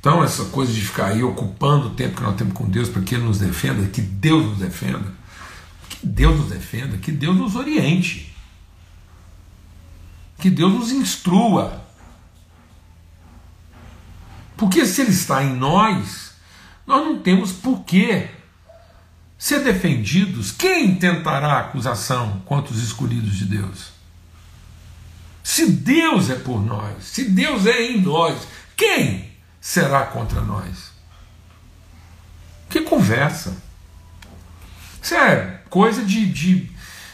Então, 0.00 0.22
essa 0.22 0.44
coisa 0.46 0.72
de 0.72 0.80
ficar 0.80 1.06
aí 1.06 1.22
ocupando 1.22 1.88
o 1.88 1.90
tempo 1.90 2.16
que 2.16 2.22
nós 2.22 2.36
temos 2.36 2.54
com 2.54 2.68
Deus 2.68 2.88
para 2.88 3.02
que 3.02 3.14
Ele 3.14 3.24
nos 3.24 3.38
defenda, 3.38 3.86
que 3.88 4.00
Deus 4.00 4.44
nos 4.46 4.58
defenda, 4.58 5.12
que 5.88 6.06
Deus 6.06 6.38
nos 6.38 6.48
defenda, 6.48 6.96
que 6.96 7.12
Deus 7.12 7.36
nos 7.36 7.56
oriente, 7.56 8.34
que 10.38 10.48
Deus 10.48 10.72
nos 10.72 10.92
instrua. 10.92 11.84
Porque 14.56 14.86
se 14.86 15.02
Ele 15.02 15.10
está 15.10 15.42
em 15.42 15.54
nós, 15.54 16.32
nós 16.86 17.04
não 17.04 17.18
temos 17.18 17.52
por 17.52 17.84
que 17.84 18.28
ser 19.38 19.62
defendidos, 19.62 20.50
quem 20.50 20.96
tentará 20.96 21.60
acusação 21.60 22.42
contra 22.44 22.74
os 22.74 22.82
escolhidos 22.82 23.36
de 23.36 23.44
Deus? 23.44 23.92
Se 25.44 25.70
Deus 25.70 26.28
é 26.28 26.34
por 26.34 26.60
nós, 26.60 27.04
se 27.04 27.24
Deus 27.24 27.64
é 27.64 27.80
em 27.80 28.02
nós, 28.02 28.46
quem 28.76 29.30
será 29.60 30.04
contra 30.04 30.40
nós? 30.40 30.92
Que 32.68 32.80
conversa! 32.82 33.56
Isso 35.00 35.14
é 35.14 35.62
coisa 35.70 36.04
de. 36.04 36.26
de, 36.26 36.70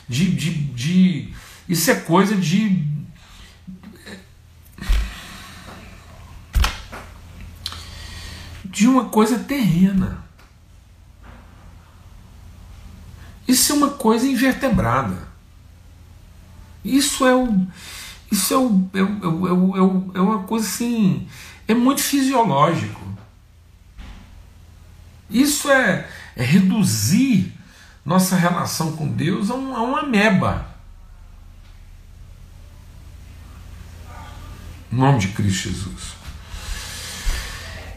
de, 0.09 0.31
de, 0.35 0.51
de 0.75 1.35
isso 1.69 1.91
é 1.91 1.95
coisa 1.95 2.35
de. 2.35 2.85
de 8.65 8.89
uma 8.89 9.05
coisa 9.11 9.39
terrena. 9.39 10.25
Isso 13.47 13.73
é 13.73 13.75
uma 13.77 13.91
coisa 13.91 14.27
invertebrada. 14.27 15.29
Isso 16.85 17.27
é 17.27 17.35
o. 17.35 17.67
Isso 18.31 18.53
é, 18.53 18.59
o, 18.59 18.91
é, 18.95 18.99
é, 18.99 19.03
o, 19.03 20.13
é, 20.15 20.21
uma 20.21 20.43
coisa 20.45 20.67
assim. 20.67 21.29
É 21.69 21.75
muito 21.75 22.03
fisiológico. 22.03 23.01
Isso 25.31 25.71
é, 25.71 26.09
é 26.37 26.43
reduzir 26.43 27.53
nossa 28.05 28.37
relação 28.37 28.97
com 28.97 29.09
Deus 29.09 29.51
a, 29.51 29.55
um, 29.55 29.75
a 29.75 29.83
uma 29.83 30.01
ameba. 30.01 30.75
Em 34.93 34.97
nome 34.97 35.19
de 35.19 35.29
Cristo 35.29 35.71
Jesus. 35.71 36.15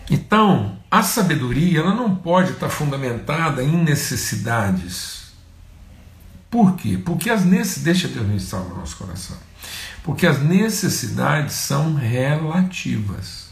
Então, 0.10 0.80
a 0.90 1.04
sabedoria 1.04 1.80
ela 1.80 1.94
não 1.94 2.16
pode 2.16 2.54
estar 2.54 2.70
fundamentada 2.70 3.62
em 3.62 3.84
necessidades 3.84 5.17
por 6.50 6.76
quê? 6.76 6.98
Porque 7.04 7.30
as 7.30 7.44
necessidades. 7.44 7.84
Deixa 7.84 8.08
Deus 8.08 8.28
ministrar 8.28 8.64
no 8.64 8.78
nosso 8.78 8.96
coração. 8.98 9.38
Porque 10.04 10.26
as 10.26 10.42
necessidades 10.42 11.54
são 11.54 11.96
relativas. 11.96 13.48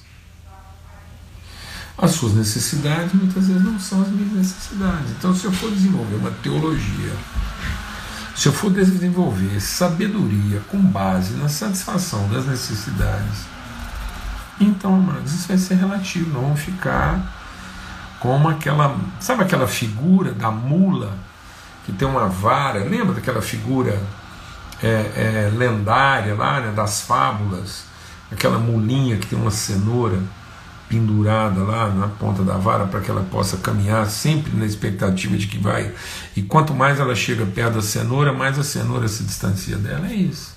As 1.98 2.12
suas 2.12 2.34
necessidades 2.34 3.14
muitas 3.14 3.48
vezes 3.48 3.64
não 3.64 3.80
são 3.80 4.02
as 4.02 4.10
minhas 4.10 4.34
necessidades. 4.34 5.12
Então, 5.12 5.34
se 5.34 5.46
eu 5.46 5.52
for 5.52 5.72
desenvolver 5.72 6.16
uma 6.16 6.32
teologia, 6.32 7.14
se 8.36 8.48
eu 8.48 8.54
for 8.54 8.72
desenvolver 8.72 9.62
sabedoria 9.62 10.62
com 10.70 10.78
base 10.78 11.34
na 11.36 11.48
satisfação 11.48 12.28
das 12.30 12.46
necessidades, 12.46 13.46
então, 14.60 14.96
amados, 14.96 15.34
isso 15.34 15.48
vai 15.48 15.58
ser 15.58 15.76
relativo. 15.76 16.32
Não 16.32 16.42
vamos 16.42 16.62
ficar 16.62 17.34
como 18.20 18.48
aquela. 18.48 18.98
Sabe 19.20 19.44
aquela 19.44 19.68
figura 19.68 20.32
da 20.34 20.50
mula 20.50 21.18
que 21.86 21.92
tem 21.92 22.08
uma 22.08 22.28
vara, 22.28 22.80
lembra 22.84 23.14
daquela 23.14 23.42
figura 23.42 24.02
é, 24.82 24.88
é, 24.88 25.52
lendária 25.56 26.34
lá, 26.36 26.60
né, 26.60 26.72
das 26.72 27.02
fábulas, 27.02 27.86
aquela 28.32 28.58
mulinha 28.58 29.18
que 29.18 29.28
tem 29.28 29.40
uma 29.40 29.52
cenoura, 29.52 30.20
pendurada 30.88 31.62
lá 31.62 31.90
na 31.90 32.08
ponta 32.08 32.44
da 32.44 32.58
vara 32.58 32.86
para 32.86 33.02
que 33.02 33.10
ela 33.10 33.24
possa 33.32 33.58
caminhar 33.58 34.08
sempre 34.08 34.56
na 34.56 34.66
expectativa 34.66 35.36
de 35.36 35.48
que 35.48 35.58
vai. 35.58 35.92
E 36.36 36.44
quanto 36.44 36.74
mais 36.74 37.00
ela 37.00 37.16
chega 37.16 37.46
perto 37.46 37.76
da 37.76 37.82
cenoura, 37.82 38.32
mais 38.32 38.58
a 38.60 38.64
cenoura 38.64 39.08
se 39.08 39.24
distancia 39.24 39.78
dela. 39.78 40.08
É 40.08 40.14
isso. 40.14 40.56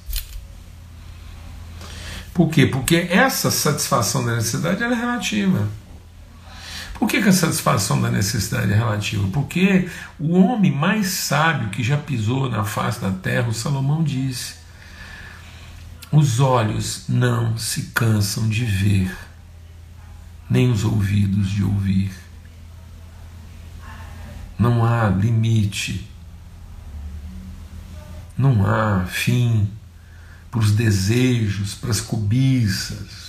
Por 2.34 2.50
quê? 2.50 2.66
Porque 2.66 3.08
essa 3.10 3.50
satisfação 3.50 4.24
da 4.24 4.36
necessidade 4.36 4.82
é 4.82 4.88
relativa. 4.88 5.66
Por 6.98 7.08
que, 7.08 7.22
que 7.22 7.28
a 7.28 7.32
satisfação 7.32 8.00
da 8.00 8.11
necessidade 8.11 8.72
é 8.72 8.76
relativa? 8.76 9.28
Porque 9.28 9.88
o 10.18 10.38
homem 10.38 10.72
mais 10.72 11.06
sábio 11.06 11.70
que 11.70 11.82
já 11.82 11.96
pisou 11.96 12.50
na 12.50 12.64
face 12.64 13.00
da 13.00 13.11
terra, 13.11 13.48
o 13.48 13.54
Salomão 13.54 14.02
disse: 14.02 14.54
os 16.11 16.40
olhos 16.40 17.04
não 17.08 17.56
se 17.56 17.90
cansam 17.94 18.48
de 18.48 18.64
ver 18.64 19.16
nem 20.48 20.70
os 20.70 20.84
ouvidos 20.84 21.50
de 21.50 21.62
ouvir. 21.62 22.11
Não 24.58 24.84
há 24.84 25.08
limite, 25.08 26.08
não 28.37 28.66
há 28.66 29.04
fim 29.06 29.70
para 30.50 30.61
os 30.61 30.72
desejos, 30.72 31.74
para 31.74 31.90
as 31.90 32.00
cobiças, 32.00 33.27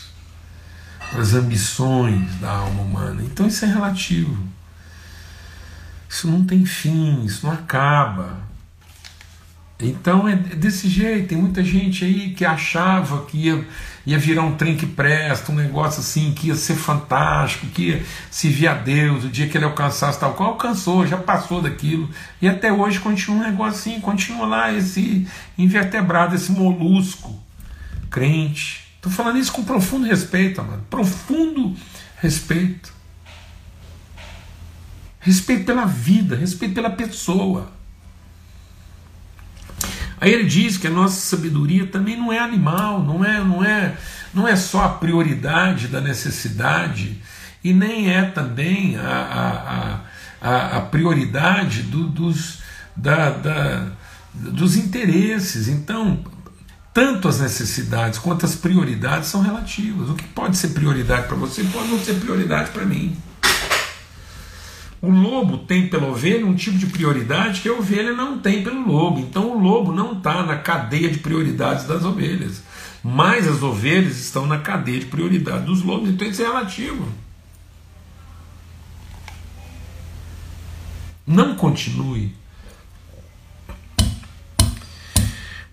para 1.10 1.22
as 1.22 1.34
ambições 1.34 2.36
da 2.40 2.52
alma 2.52 2.82
humana. 2.84 3.22
Então 3.24 3.48
isso 3.48 3.66
é 3.66 3.68
relativo. 3.68 4.38
Isso 6.08 6.28
não 6.28 6.44
tem 6.44 6.66
fim, 6.66 7.24
isso 7.24 7.46
não 7.46 7.54
acaba. 7.54 8.50
Então 9.80 10.28
é 10.28 10.36
desse 10.36 10.90
jeito. 10.90 11.30
Tem 11.30 11.38
muita 11.38 11.64
gente 11.64 12.04
aí 12.04 12.32
que 12.32 12.44
achava 12.44 13.26
que 13.26 13.38
ia, 13.38 13.66
ia 14.06 14.20
virar 14.20 14.42
um 14.42 14.56
trem 14.56 14.76
que 14.76 14.86
presta, 14.86 15.52
um 15.52 15.56
negócio 15.56 16.02
assim, 16.02 16.34
que 16.34 16.48
ia 16.48 16.56
ser 16.56 16.76
fantástico, 16.76 17.68
que 17.68 17.90
ia 17.90 18.06
servir 18.30 18.68
a 18.68 18.74
Deus 18.74 19.24
o 19.24 19.30
dia 19.30 19.48
que 19.48 19.58
ele 19.58 19.66
alcançasse 19.66 20.20
tal 20.20 20.34
qual. 20.34 20.50
Alcançou, 20.50 21.08
já 21.08 21.18
passou 21.18 21.62
daquilo. 21.62 22.10
E 22.42 22.50
até 22.50 22.74
hoje 22.74 23.00
continua 23.00 23.38
um 23.38 23.44
negócio 23.44 23.80
assim, 23.80 24.02
continua 24.02 24.46
lá 24.46 24.74
esse 24.74 25.28
invertebrado, 25.58 26.36
esse 26.36 26.52
molusco 26.52 27.40
crente. 28.10 28.89
Estou 29.00 29.10
falando 29.10 29.40
isso 29.40 29.54
com 29.54 29.64
profundo 29.64 30.06
respeito, 30.06 30.62
mano. 30.62 30.86
Profundo 30.90 31.74
respeito. 32.18 32.92
Respeito 35.22 35.64
pela 35.64 35.86
vida, 35.86 36.36
respeito 36.36 36.76
pela 36.76 36.90
pessoa. 36.90 37.72
Aí 40.20 40.34
ele 40.34 40.44
diz 40.44 40.78
que 40.78 40.86
a 40.86 40.90
nossa 40.90 41.16
sabedoria 41.16 41.88
também 41.88 42.18
não 42.18 42.32
é 42.32 42.40
animal, 42.40 43.02
não 43.02 43.24
é, 43.24 43.42
não 43.42 43.64
é, 43.64 43.96
não 44.34 44.46
é 44.46 44.58
só 44.58 44.84
a 44.84 44.90
prioridade 44.90 45.88
da 45.88 46.02
necessidade 46.02 47.22
e 47.64 47.74
nem 47.74 48.14
é 48.14 48.24
também 48.24 48.98
a, 48.98 50.02
a, 50.42 50.50
a, 50.50 50.78
a 50.78 50.82
prioridade 50.82 51.84
do, 51.84 52.06
dos, 52.06 52.60
da, 52.98 53.30
da, 53.30 53.88
dos 54.34 54.76
interesses. 54.76 55.70
Então, 55.70 56.20
tanto 57.00 57.30
as 57.30 57.40
necessidades 57.40 58.20
quanto 58.20 58.46
as 58.46 58.56
prioridades 58.56 59.30
são 59.30 59.42
relativas. 59.42 60.10
O 60.10 60.16
que 60.16 60.28
pode 60.28 60.58
ser 60.58 60.68
prioridade 60.70 61.28
para 61.28 61.38
você 61.38 61.64
pode 61.64 61.88
não 61.88 61.98
ser 61.98 62.16
prioridade 62.16 62.72
para 62.72 62.86
mim. 62.86 63.16
O 65.02 65.10
lobo 65.10 65.60
tem 65.60 65.88
pela 65.88 66.08
ovelha 66.08 66.46
um 66.46 66.54
tipo 66.54 66.78
de 66.78 66.88
prioridade 66.88 67.62
que 67.62 67.70
a 67.70 67.74
ovelha 67.74 68.12
não 68.12 68.40
tem 68.40 68.62
pelo 68.64 68.86
lobo. 68.86 69.22
Então 69.22 69.50
o 69.50 69.64
lobo 69.64 69.94
não 69.94 70.12
está 70.12 70.46
na 70.46 70.58
cadeia 70.58 71.10
de 71.10 71.20
prioridades 71.20 71.86
das 71.86 72.04
ovelhas. 72.04 72.62
Mas 73.02 73.48
as 73.48 73.64
ovelhas 73.64 74.20
estão 74.20 74.46
na 74.46 74.58
cadeia 74.58 75.00
de 75.00 75.06
prioridade 75.06 75.68
dos 75.68 75.82
lobos. 75.82 76.10
Então 76.10 76.28
isso 76.28 76.42
é 76.42 76.48
relativo. 76.48 77.08
Não 81.26 81.56
continue 81.56 82.36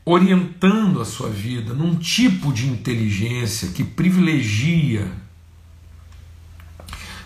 orientando 0.08 1.02
a 1.02 1.04
sua 1.04 1.28
vida 1.28 1.74
num 1.74 1.96
tipo 1.96 2.52
de 2.52 2.68
inteligência 2.68 3.70
que 3.70 3.82
privilegia 3.82 5.10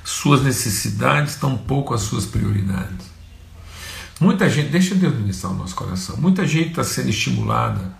suas 0.02 0.42
necessidades, 0.42 1.36
tampouco 1.36 1.92
as 1.92 2.00
suas 2.00 2.24
prioridades. 2.24 3.06
Muita 4.18 4.48
gente, 4.48 4.70
deixa 4.70 4.94
Deus 4.94 5.14
ministrar 5.14 5.52
o 5.52 5.56
nosso 5.56 5.74
coração, 5.74 6.16
muita 6.16 6.46
gente 6.46 6.70
está 6.70 6.82
sendo 6.82 7.10
estimulada 7.10 7.94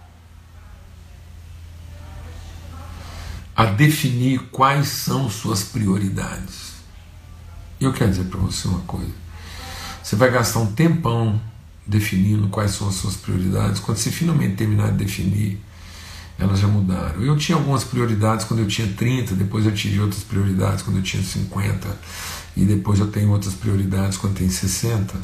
a 3.55 3.67
definir 3.67 4.41
quais 4.51 4.89
são 4.89 5.29
suas 5.29 5.63
prioridades. 5.63 6.73
Eu 7.79 7.93
quero 7.93 8.11
dizer 8.11 8.25
para 8.25 8.41
você 8.41 8.67
uma 8.67 8.81
coisa: 8.81 9.13
você 10.03 10.17
vai 10.17 10.31
gastar 10.31 10.61
um 10.61 10.73
tempão 10.73 11.41
definindo 11.91 12.47
quais 12.49 12.71
são 12.71 12.89
as 12.89 12.95
suas 12.95 13.17
prioridades, 13.17 13.81
quando 13.81 13.99
você 13.99 14.11
finalmente 14.11 14.55
terminar 14.55 14.93
de 14.93 14.99
definir, 15.05 15.61
elas 16.39 16.61
já 16.61 16.69
mudaram. 16.69 17.21
Eu 17.21 17.37
tinha 17.37 17.59
algumas 17.59 17.83
prioridades 17.83 18.47
quando 18.47 18.61
eu 18.61 18.69
tinha 18.69 18.87
30, 18.87 19.35
depois 19.35 19.67
eu 19.67 19.75
tive 19.75 20.01
outras 20.01 20.23
prioridades 20.23 20.83
quando 20.83 20.99
eu 20.99 21.03
tinha 21.03 21.23
50, 21.23 21.99
e 22.57 22.65
depois 22.65 23.01
eu 23.01 23.09
tenho 23.09 23.31
outras 23.31 23.55
prioridades 23.55 24.17
quando 24.17 24.37
tenho 24.37 24.51
60. 24.51 25.15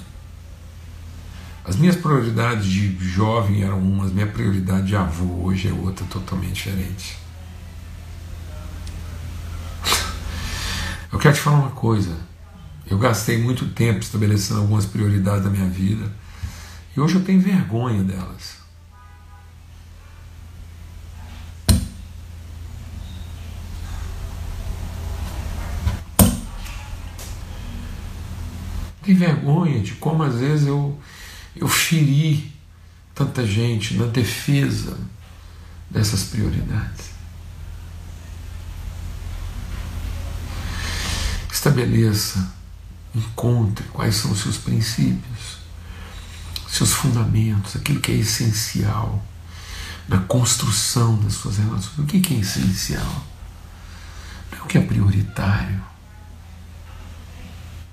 As 1.65 1.77
minhas 1.77 1.97
prioridades 1.97 2.67
de 2.67 2.97
jovem 2.99 3.63
eram 3.63 3.79
umas, 3.79 4.13
minha 4.13 4.27
prioridade 4.27 4.89
de 4.89 4.97
avô 4.97 5.47
hoje 5.47 5.69
é 5.69 5.73
outra 5.73 6.05
totalmente 6.07 6.55
diferente. 6.55 7.17
Eu 11.13 11.19
quero 11.19 11.35
te 11.35 11.41
falar 11.41 11.59
uma 11.59 11.71
coisa. 11.71 12.15
Eu 12.89 12.99
gastei 12.99 13.39
muito 13.39 13.67
tempo 13.69 14.01
estabelecendo 14.01 14.61
algumas 14.61 14.85
prioridades 14.85 15.45
da 15.45 15.51
minha 15.51 15.69
vida 15.69 16.11
e 16.97 17.01
hoje 17.01 17.17
eu 17.17 17.25
tenho 17.25 17.41
vergonha 17.41 18.03
delas. 18.03 18.57
Tenho 29.03 29.19
vergonha 29.19 29.81
de 29.81 29.93
como 29.93 30.23
às 30.23 30.37
vezes 30.37 30.67
eu, 30.67 30.99
eu 31.55 31.69
feri 31.69 32.51
tanta 33.15 33.47
gente 33.47 33.95
na 33.95 34.07
defesa 34.07 34.99
dessas 35.91 36.25
prioridades. 36.25 37.11
Estabeleça, 41.53 42.55
encontre 43.15 43.87
quais 43.89 44.17
são 44.17 44.33
os 44.33 44.41
seus 44.41 44.57
princípios, 44.57 45.66
seus 46.77 46.93
fundamentos, 46.93 47.77
aquilo 47.77 48.01
que 48.01 48.13
é 48.13 48.17
essencial 48.17 49.25
na 50.09 50.19
construção 50.19 51.17
das 51.19 51.35
suas 51.35 51.59
relações. 51.59 51.99
O 51.99 52.05
que 52.05 52.35
é 52.35 52.39
essencial? 52.39 53.25
Não 54.53 54.59
é 54.59 54.63
o 54.63 54.67
que 54.67 54.79
é 54.79 54.81
prioritário 54.81 55.83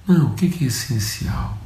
não, 0.06 0.28
o 0.28 0.34
que 0.36 0.46
é 0.46 0.68
essencial? 0.68 1.58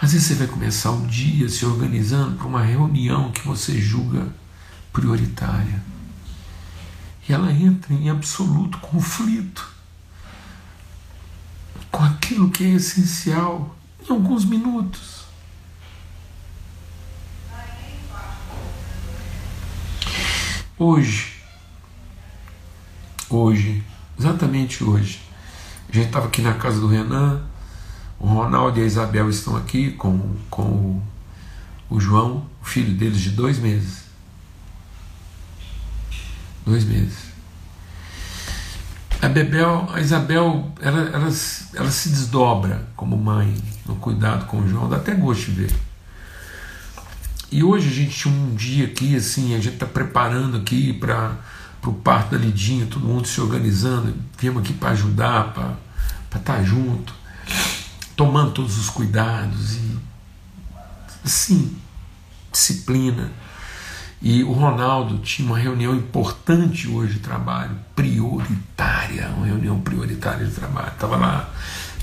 Às 0.00 0.12
vezes 0.12 0.28
você 0.28 0.34
vai 0.34 0.46
começar 0.46 0.90
o 0.90 1.06
dia 1.06 1.48
se 1.48 1.64
organizando 1.64 2.36
para 2.36 2.46
uma 2.46 2.62
reunião 2.62 3.32
que 3.32 3.46
você 3.46 3.80
julga 3.80 4.28
prioritária. 4.92 5.82
E 7.26 7.32
ela 7.32 7.50
entra 7.50 7.94
em 7.94 8.10
absoluto 8.10 8.78
conflito 8.78 9.68
com 11.90 12.04
aquilo 12.04 12.50
que 12.50 12.64
é 12.64 12.74
essencial 12.74 13.74
em 14.06 14.12
alguns 14.12 14.44
minutos. 14.44 15.17
Hoje, 20.80 21.32
hoje, 23.28 23.82
exatamente 24.16 24.84
hoje, 24.84 25.20
a 25.88 25.92
gente 25.92 26.06
estava 26.06 26.28
aqui 26.28 26.40
na 26.40 26.54
casa 26.54 26.78
do 26.78 26.86
Renan, 26.86 27.42
o 28.20 28.28
Ronaldo 28.28 28.78
e 28.78 28.84
a 28.84 28.86
Isabel 28.86 29.28
estão 29.28 29.56
aqui 29.56 29.90
com, 29.90 30.36
com 30.48 30.62
o, 30.62 31.02
o 31.90 32.00
João, 32.00 32.46
o 32.62 32.64
filho 32.64 32.94
deles 32.96 33.18
de 33.18 33.30
dois 33.30 33.58
meses. 33.58 34.04
Dois 36.64 36.84
meses. 36.84 37.24
A 39.20 39.28
Bebel, 39.28 39.88
a 39.92 40.00
Isabel, 40.00 40.72
ela, 40.80 41.00
ela, 41.08 41.28
ela 41.74 41.90
se 41.90 42.08
desdobra 42.08 42.88
como 42.94 43.16
mãe 43.16 43.52
no 43.84 43.96
cuidado 43.96 44.46
com 44.46 44.58
o 44.58 44.68
João, 44.68 44.88
dá 44.88 44.98
até 44.98 45.12
gosto 45.12 45.46
de 45.46 45.62
ver. 45.62 45.87
E 47.50 47.64
hoje 47.64 47.88
a 47.88 47.92
gente 47.92 48.10
tinha 48.10 48.34
um 48.34 48.54
dia 48.54 48.84
aqui, 48.84 49.16
assim, 49.16 49.54
a 49.54 49.60
gente 49.60 49.74
está 49.74 49.86
preparando 49.86 50.58
aqui 50.58 50.92
para 50.92 51.36
o 51.86 51.92
parto 51.92 52.32
da 52.32 52.38
Lidinha, 52.38 52.86
todo 52.86 53.06
mundo 53.06 53.26
se 53.26 53.40
organizando, 53.40 54.14
viemos 54.38 54.62
aqui 54.62 54.74
para 54.74 54.90
ajudar, 54.90 55.54
para 55.54 55.74
estar 56.26 56.40
tá 56.40 56.62
junto, 56.62 57.14
tomando 58.14 58.52
todos 58.52 58.76
os 58.78 58.90
cuidados 58.90 59.76
e 59.76 59.98
assim, 61.24 61.74
disciplina. 62.52 63.32
E 64.20 64.42
o 64.42 64.52
Ronaldo 64.52 65.18
tinha 65.18 65.48
uma 65.48 65.58
reunião 65.58 65.94
importante 65.94 66.88
hoje 66.88 67.14
de 67.14 67.20
trabalho, 67.20 67.78
prioritária, 67.94 69.28
uma 69.36 69.46
reunião 69.46 69.80
prioritária 69.80 70.44
de 70.44 70.52
trabalho. 70.52 70.88
Estava 70.88 71.16
lá 71.16 71.48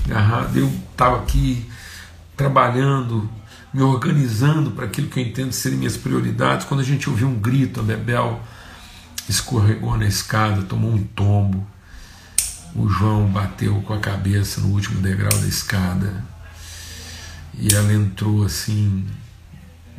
agarrado, 0.04 0.58
eu 0.58 0.72
estava 0.90 1.18
aqui 1.18 1.70
trabalhando, 2.36 3.28
me 3.76 3.82
organizando 3.82 4.70
para 4.70 4.86
aquilo 4.86 5.06
que 5.06 5.20
eu 5.20 5.22
entendo 5.22 5.52
serem 5.52 5.76
minhas 5.76 5.98
prioridades. 5.98 6.64
Quando 6.64 6.80
a 6.80 6.82
gente 6.82 7.10
ouviu 7.10 7.28
um 7.28 7.38
grito, 7.38 7.78
a 7.78 7.82
Bebel 7.82 8.40
escorregou 9.28 9.98
na 9.98 10.06
escada, 10.06 10.62
tomou 10.62 10.94
um 10.94 11.04
tombo. 11.04 11.66
O 12.74 12.88
João 12.88 13.26
bateu 13.26 13.74
com 13.82 13.92
a 13.92 13.98
cabeça 13.98 14.62
no 14.62 14.68
último 14.68 15.02
degrau 15.02 15.38
da 15.38 15.46
escada. 15.46 16.24
E 17.52 17.74
ela 17.74 17.92
entrou 17.92 18.46
assim, 18.46 19.04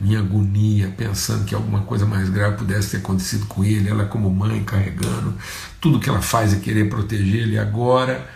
minha 0.01 0.21
agonia, 0.21 0.91
pensando 0.97 1.45
que 1.45 1.53
alguma 1.53 1.81
coisa 1.81 2.03
mais 2.03 2.31
grave 2.31 2.57
pudesse 2.57 2.89
ter 2.89 2.97
acontecido 2.97 3.45
com 3.45 3.63
ele. 3.63 3.89
Ela, 3.89 4.05
como 4.05 4.27
mãe, 4.31 4.63
carregando, 4.63 5.35
tudo 5.79 5.99
que 5.99 6.09
ela 6.09 6.21
faz 6.23 6.51
é 6.51 6.57
querer 6.57 6.89
proteger 6.89 7.43
ele. 7.43 7.59
Agora, 7.59 8.27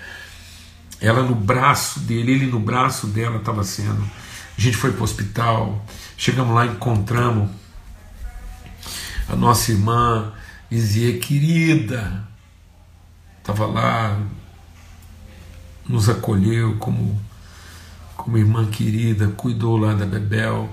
ela 0.99 1.23
no 1.23 1.33
braço 1.33 1.99
dele, 2.01 2.33
ele 2.33 2.45
no 2.45 2.59
braço 2.59 3.07
dela 3.07 3.37
estava 3.37 3.63
sendo. 3.63 4.20
A 4.57 4.61
gente 4.61 4.77
foi 4.77 4.91
para 4.91 5.01
o 5.01 5.03
hospital, 5.03 5.85
chegamos 6.17 6.53
lá, 6.53 6.65
encontramos 6.65 7.49
a 9.27 9.35
nossa 9.35 9.71
irmã 9.71 10.33
Izie, 10.69 11.19
querida, 11.19 12.23
estava 13.39 13.65
lá, 13.65 14.17
nos 15.87 16.07
acolheu 16.07 16.77
como, 16.77 17.19
como 18.15 18.37
irmã 18.37 18.65
querida, 18.65 19.27
cuidou 19.27 19.77
lá 19.77 19.93
da 19.93 20.05
Bebel. 20.05 20.69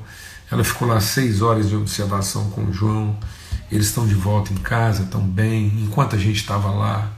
Ela 0.51 0.65
ficou 0.65 0.87
lá 0.89 1.01
seis 1.01 1.43
horas 1.43 1.69
de 1.69 1.77
observação 1.77 2.51
com 2.51 2.65
o 2.65 2.73
João. 2.73 3.19
Eles 3.71 3.87
estão 3.87 4.07
de 4.07 4.15
volta 4.15 4.53
em 4.53 4.57
casa, 4.57 5.03
estão 5.03 5.21
bem. 5.21 5.67
Enquanto 5.83 6.15
a 6.17 6.19
gente 6.19 6.37
estava 6.37 6.71
lá, 6.71 7.11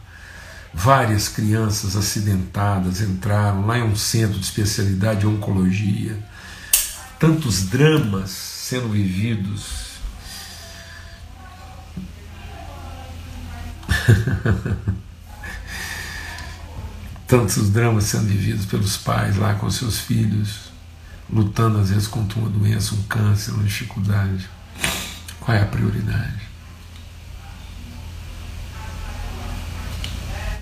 várias 0.72 1.28
crianças 1.28 1.96
acidentadas 1.96 3.00
entraram. 3.00 3.66
Lá 3.66 3.76
é 3.76 3.84
um 3.84 3.94
centro 3.94 4.38
de 4.38 4.44
especialidade 4.44 5.20
de 5.20 5.26
oncologia. 5.26 6.18
Tantos 7.20 7.64
dramas 7.64 8.30
sendo 8.30 8.88
vividos. 8.88 9.90
tantos 17.28 17.68
dramas 17.68 18.04
sendo 18.04 18.24
vividos 18.24 18.64
pelos 18.64 18.96
pais 18.96 19.36
lá 19.36 19.52
com 19.52 19.70
seus 19.70 19.98
filhos, 19.98 20.70
lutando 21.28 21.78
às 21.78 21.90
vezes 21.90 22.08
contra 22.08 22.38
uma 22.38 22.48
doença, 22.48 22.94
um 22.94 23.02
câncer, 23.02 23.50
uma 23.50 23.64
dificuldade. 23.64 24.48
Qual 25.40 25.54
é 25.54 25.60
a 25.60 25.66
prioridade? 25.66 26.48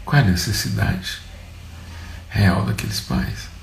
Qual 0.04 0.20
é 0.20 0.24
a 0.24 0.28
necessidade 0.28 1.20
real 2.28 2.66
daqueles 2.66 2.98
pais? 2.98 3.57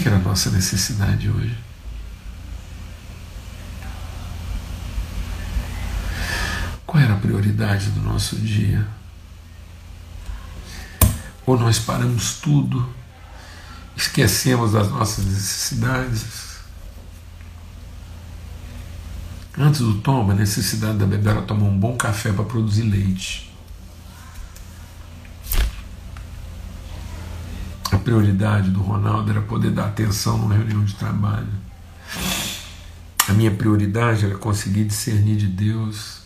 Que 0.00 0.08
era 0.08 0.16
a 0.16 0.20
nossa 0.20 0.50
necessidade 0.50 1.28
hoje? 1.28 1.56
Qual 6.86 7.02
era 7.02 7.14
a 7.14 7.18
prioridade 7.18 7.90
do 7.90 8.00
nosso 8.00 8.36
dia? 8.36 8.86
Ou 11.46 11.58
nós 11.58 11.78
paramos 11.78 12.40
tudo, 12.40 12.88
esquecemos 13.96 14.72
das 14.72 14.90
nossas 14.90 15.24
necessidades? 15.24 16.44
Antes 19.56 19.80
do 19.80 20.00
tombo, 20.00 20.32
a 20.32 20.34
necessidade 20.34 20.98
da 20.98 21.06
bebê 21.06 21.30
era 21.30 21.42
tomar 21.42 21.66
um 21.66 21.78
bom 21.78 21.96
café 21.96 22.32
para 22.32 22.44
produzir 22.44 22.82
leite. 22.82 23.53
Prioridade 28.04 28.70
do 28.70 28.80
Ronaldo 28.80 29.30
era 29.30 29.40
poder 29.40 29.70
dar 29.70 29.86
atenção 29.86 30.36
numa 30.36 30.54
reunião 30.54 30.84
de 30.84 30.94
trabalho. 30.94 31.48
A 33.26 33.32
minha 33.32 33.50
prioridade 33.50 34.26
era 34.26 34.36
conseguir 34.36 34.84
discernir 34.84 35.36
de 35.36 35.46
Deus 35.46 36.20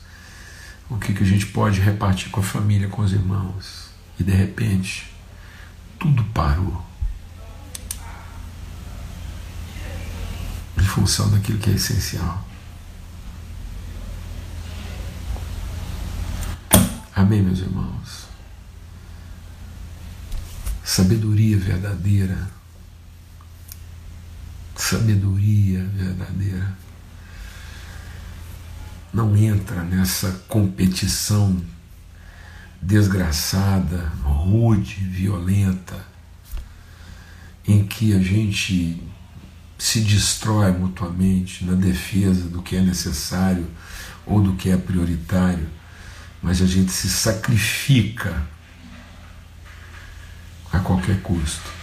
o 0.90 0.96
que, 0.96 1.14
que 1.14 1.22
a 1.22 1.26
gente 1.26 1.46
pode 1.46 1.80
repartir 1.80 2.30
com 2.30 2.40
a 2.40 2.42
família, 2.42 2.88
com 2.88 3.02
os 3.02 3.12
irmãos. 3.12 3.90
E 4.18 4.24
de 4.24 4.32
repente, 4.32 5.14
tudo 5.98 6.24
parou. 6.34 6.84
Em 10.76 10.82
função 10.82 11.30
daquilo 11.30 11.58
que 11.58 11.70
é 11.70 11.74
essencial. 11.74 12.44
Amém, 17.14 17.42
meus 17.42 17.60
irmãos? 17.60 18.17
Sabedoria 20.88 21.58
verdadeira. 21.58 22.48
Sabedoria 24.74 25.84
verdadeira 25.84 26.74
não 29.12 29.36
entra 29.36 29.82
nessa 29.82 30.32
competição 30.48 31.62
desgraçada, 32.80 34.10
rude, 34.22 34.94
violenta, 35.04 36.06
em 37.66 37.86
que 37.86 38.14
a 38.14 38.22
gente 38.22 39.02
se 39.78 40.00
destrói 40.00 40.72
mutuamente 40.72 41.66
na 41.66 41.74
defesa 41.74 42.48
do 42.48 42.62
que 42.62 42.76
é 42.76 42.80
necessário 42.80 43.66
ou 44.24 44.40
do 44.40 44.54
que 44.54 44.70
é 44.70 44.76
prioritário, 44.78 45.68
mas 46.42 46.62
a 46.62 46.66
gente 46.66 46.90
se 46.90 47.10
sacrifica 47.10 48.42
a 50.72 50.78
qualquer 50.80 51.20
custo 51.22 51.78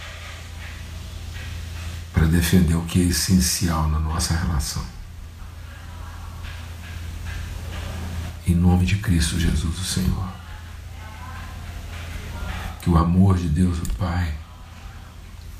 para 2.12 2.26
defender 2.26 2.74
o 2.74 2.84
que 2.84 3.02
é 3.02 3.04
essencial 3.04 3.88
na 3.88 3.98
nossa 3.98 4.34
relação. 4.34 4.82
Em 8.46 8.54
nome 8.54 8.86
de 8.86 8.96
Cristo 8.96 9.38
Jesus, 9.38 9.78
o 9.78 9.84
Senhor. 9.84 10.28
Que 12.80 12.88
o 12.88 12.96
amor 12.96 13.36
de 13.36 13.48
Deus, 13.48 13.78
o 13.80 13.94
Pai, 13.94 14.32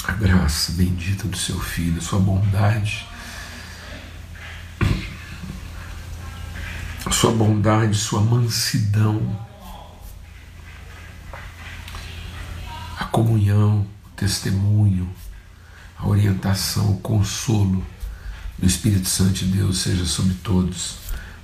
a 0.04 0.12
graça 0.12 0.72
bendita 0.72 1.28
do 1.28 1.36
seu 1.36 1.60
Filho, 1.60 1.98
a 1.98 2.00
sua 2.00 2.20
bondade, 2.20 3.06
a 7.04 7.10
sua 7.10 7.32
bondade, 7.32 7.98
sua 7.98 8.20
mansidão, 8.20 9.45
comunhão, 13.16 13.86
o 14.04 14.08
testemunho, 14.10 15.08
a 15.96 16.06
orientação, 16.06 16.90
o 16.90 17.00
consolo 17.00 17.82
do 18.58 18.66
Espírito 18.66 19.08
Santo 19.08 19.32
de 19.32 19.46
Deus 19.46 19.78
seja 19.78 20.04
sobre 20.04 20.34
todos 20.34 20.96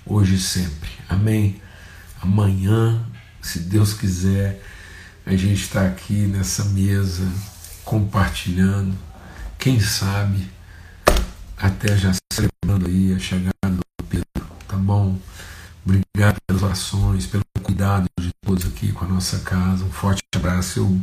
hoje 0.04 0.34
e 0.34 0.38
sempre. 0.38 0.90
Amém? 1.08 1.62
Amanhã, 2.20 3.02
se 3.40 3.58
Deus 3.58 3.94
quiser, 3.94 4.62
a 5.24 5.34
gente 5.34 5.62
está 5.62 5.86
aqui 5.86 6.26
nessa 6.26 6.62
mesa 6.66 7.26
compartilhando. 7.86 8.94
Quem 9.58 9.80
sabe 9.80 10.50
até 11.56 11.96
já 11.96 12.12
celebrando 12.30 12.86
aí 12.86 13.14
a 13.14 13.18
chegada 13.18 13.50
do 13.70 14.04
Pedro, 14.10 14.26
tá 14.68 14.76
bom? 14.76 15.18
Obrigado 15.86 16.36
pelas 16.46 16.62
orações, 16.62 17.24
pelo 17.24 17.42
cuidado 17.62 18.04
de 18.20 18.30
todos 18.44 18.66
aqui 18.66 18.92
com 18.92 19.06
a 19.06 19.08
nossa 19.08 19.38
casa. 19.38 19.82
Um 19.84 19.90
forte 19.90 20.20
abraço. 20.36 20.80
Eu 20.80 21.00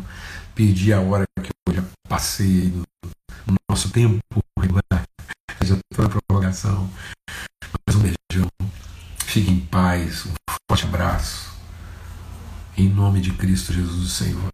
perdi 0.60 0.92
a 0.92 1.00
hora 1.00 1.24
que 1.42 1.50
eu 1.70 1.74
já 1.74 1.84
passei 2.10 2.66
no, 2.66 2.84
no 3.48 3.56
nosso 3.70 3.90
tempo 3.92 4.20
regular. 4.60 4.84
Já 5.64 5.78
estou 5.90 6.06
na 6.06 6.10
prorrogação. 6.10 6.92
Mas 7.88 7.96
um 7.96 8.02
beijão. 8.02 8.50
Fique 9.24 9.50
em 9.50 9.62
paz, 9.62 10.26
um 10.26 10.34
forte 10.70 10.84
abraço. 10.84 11.58
Em 12.78 12.90
nome 12.90 13.22
de 13.22 13.32
Cristo 13.32 13.72
Jesus, 13.72 14.12
Senhor. 14.12 14.50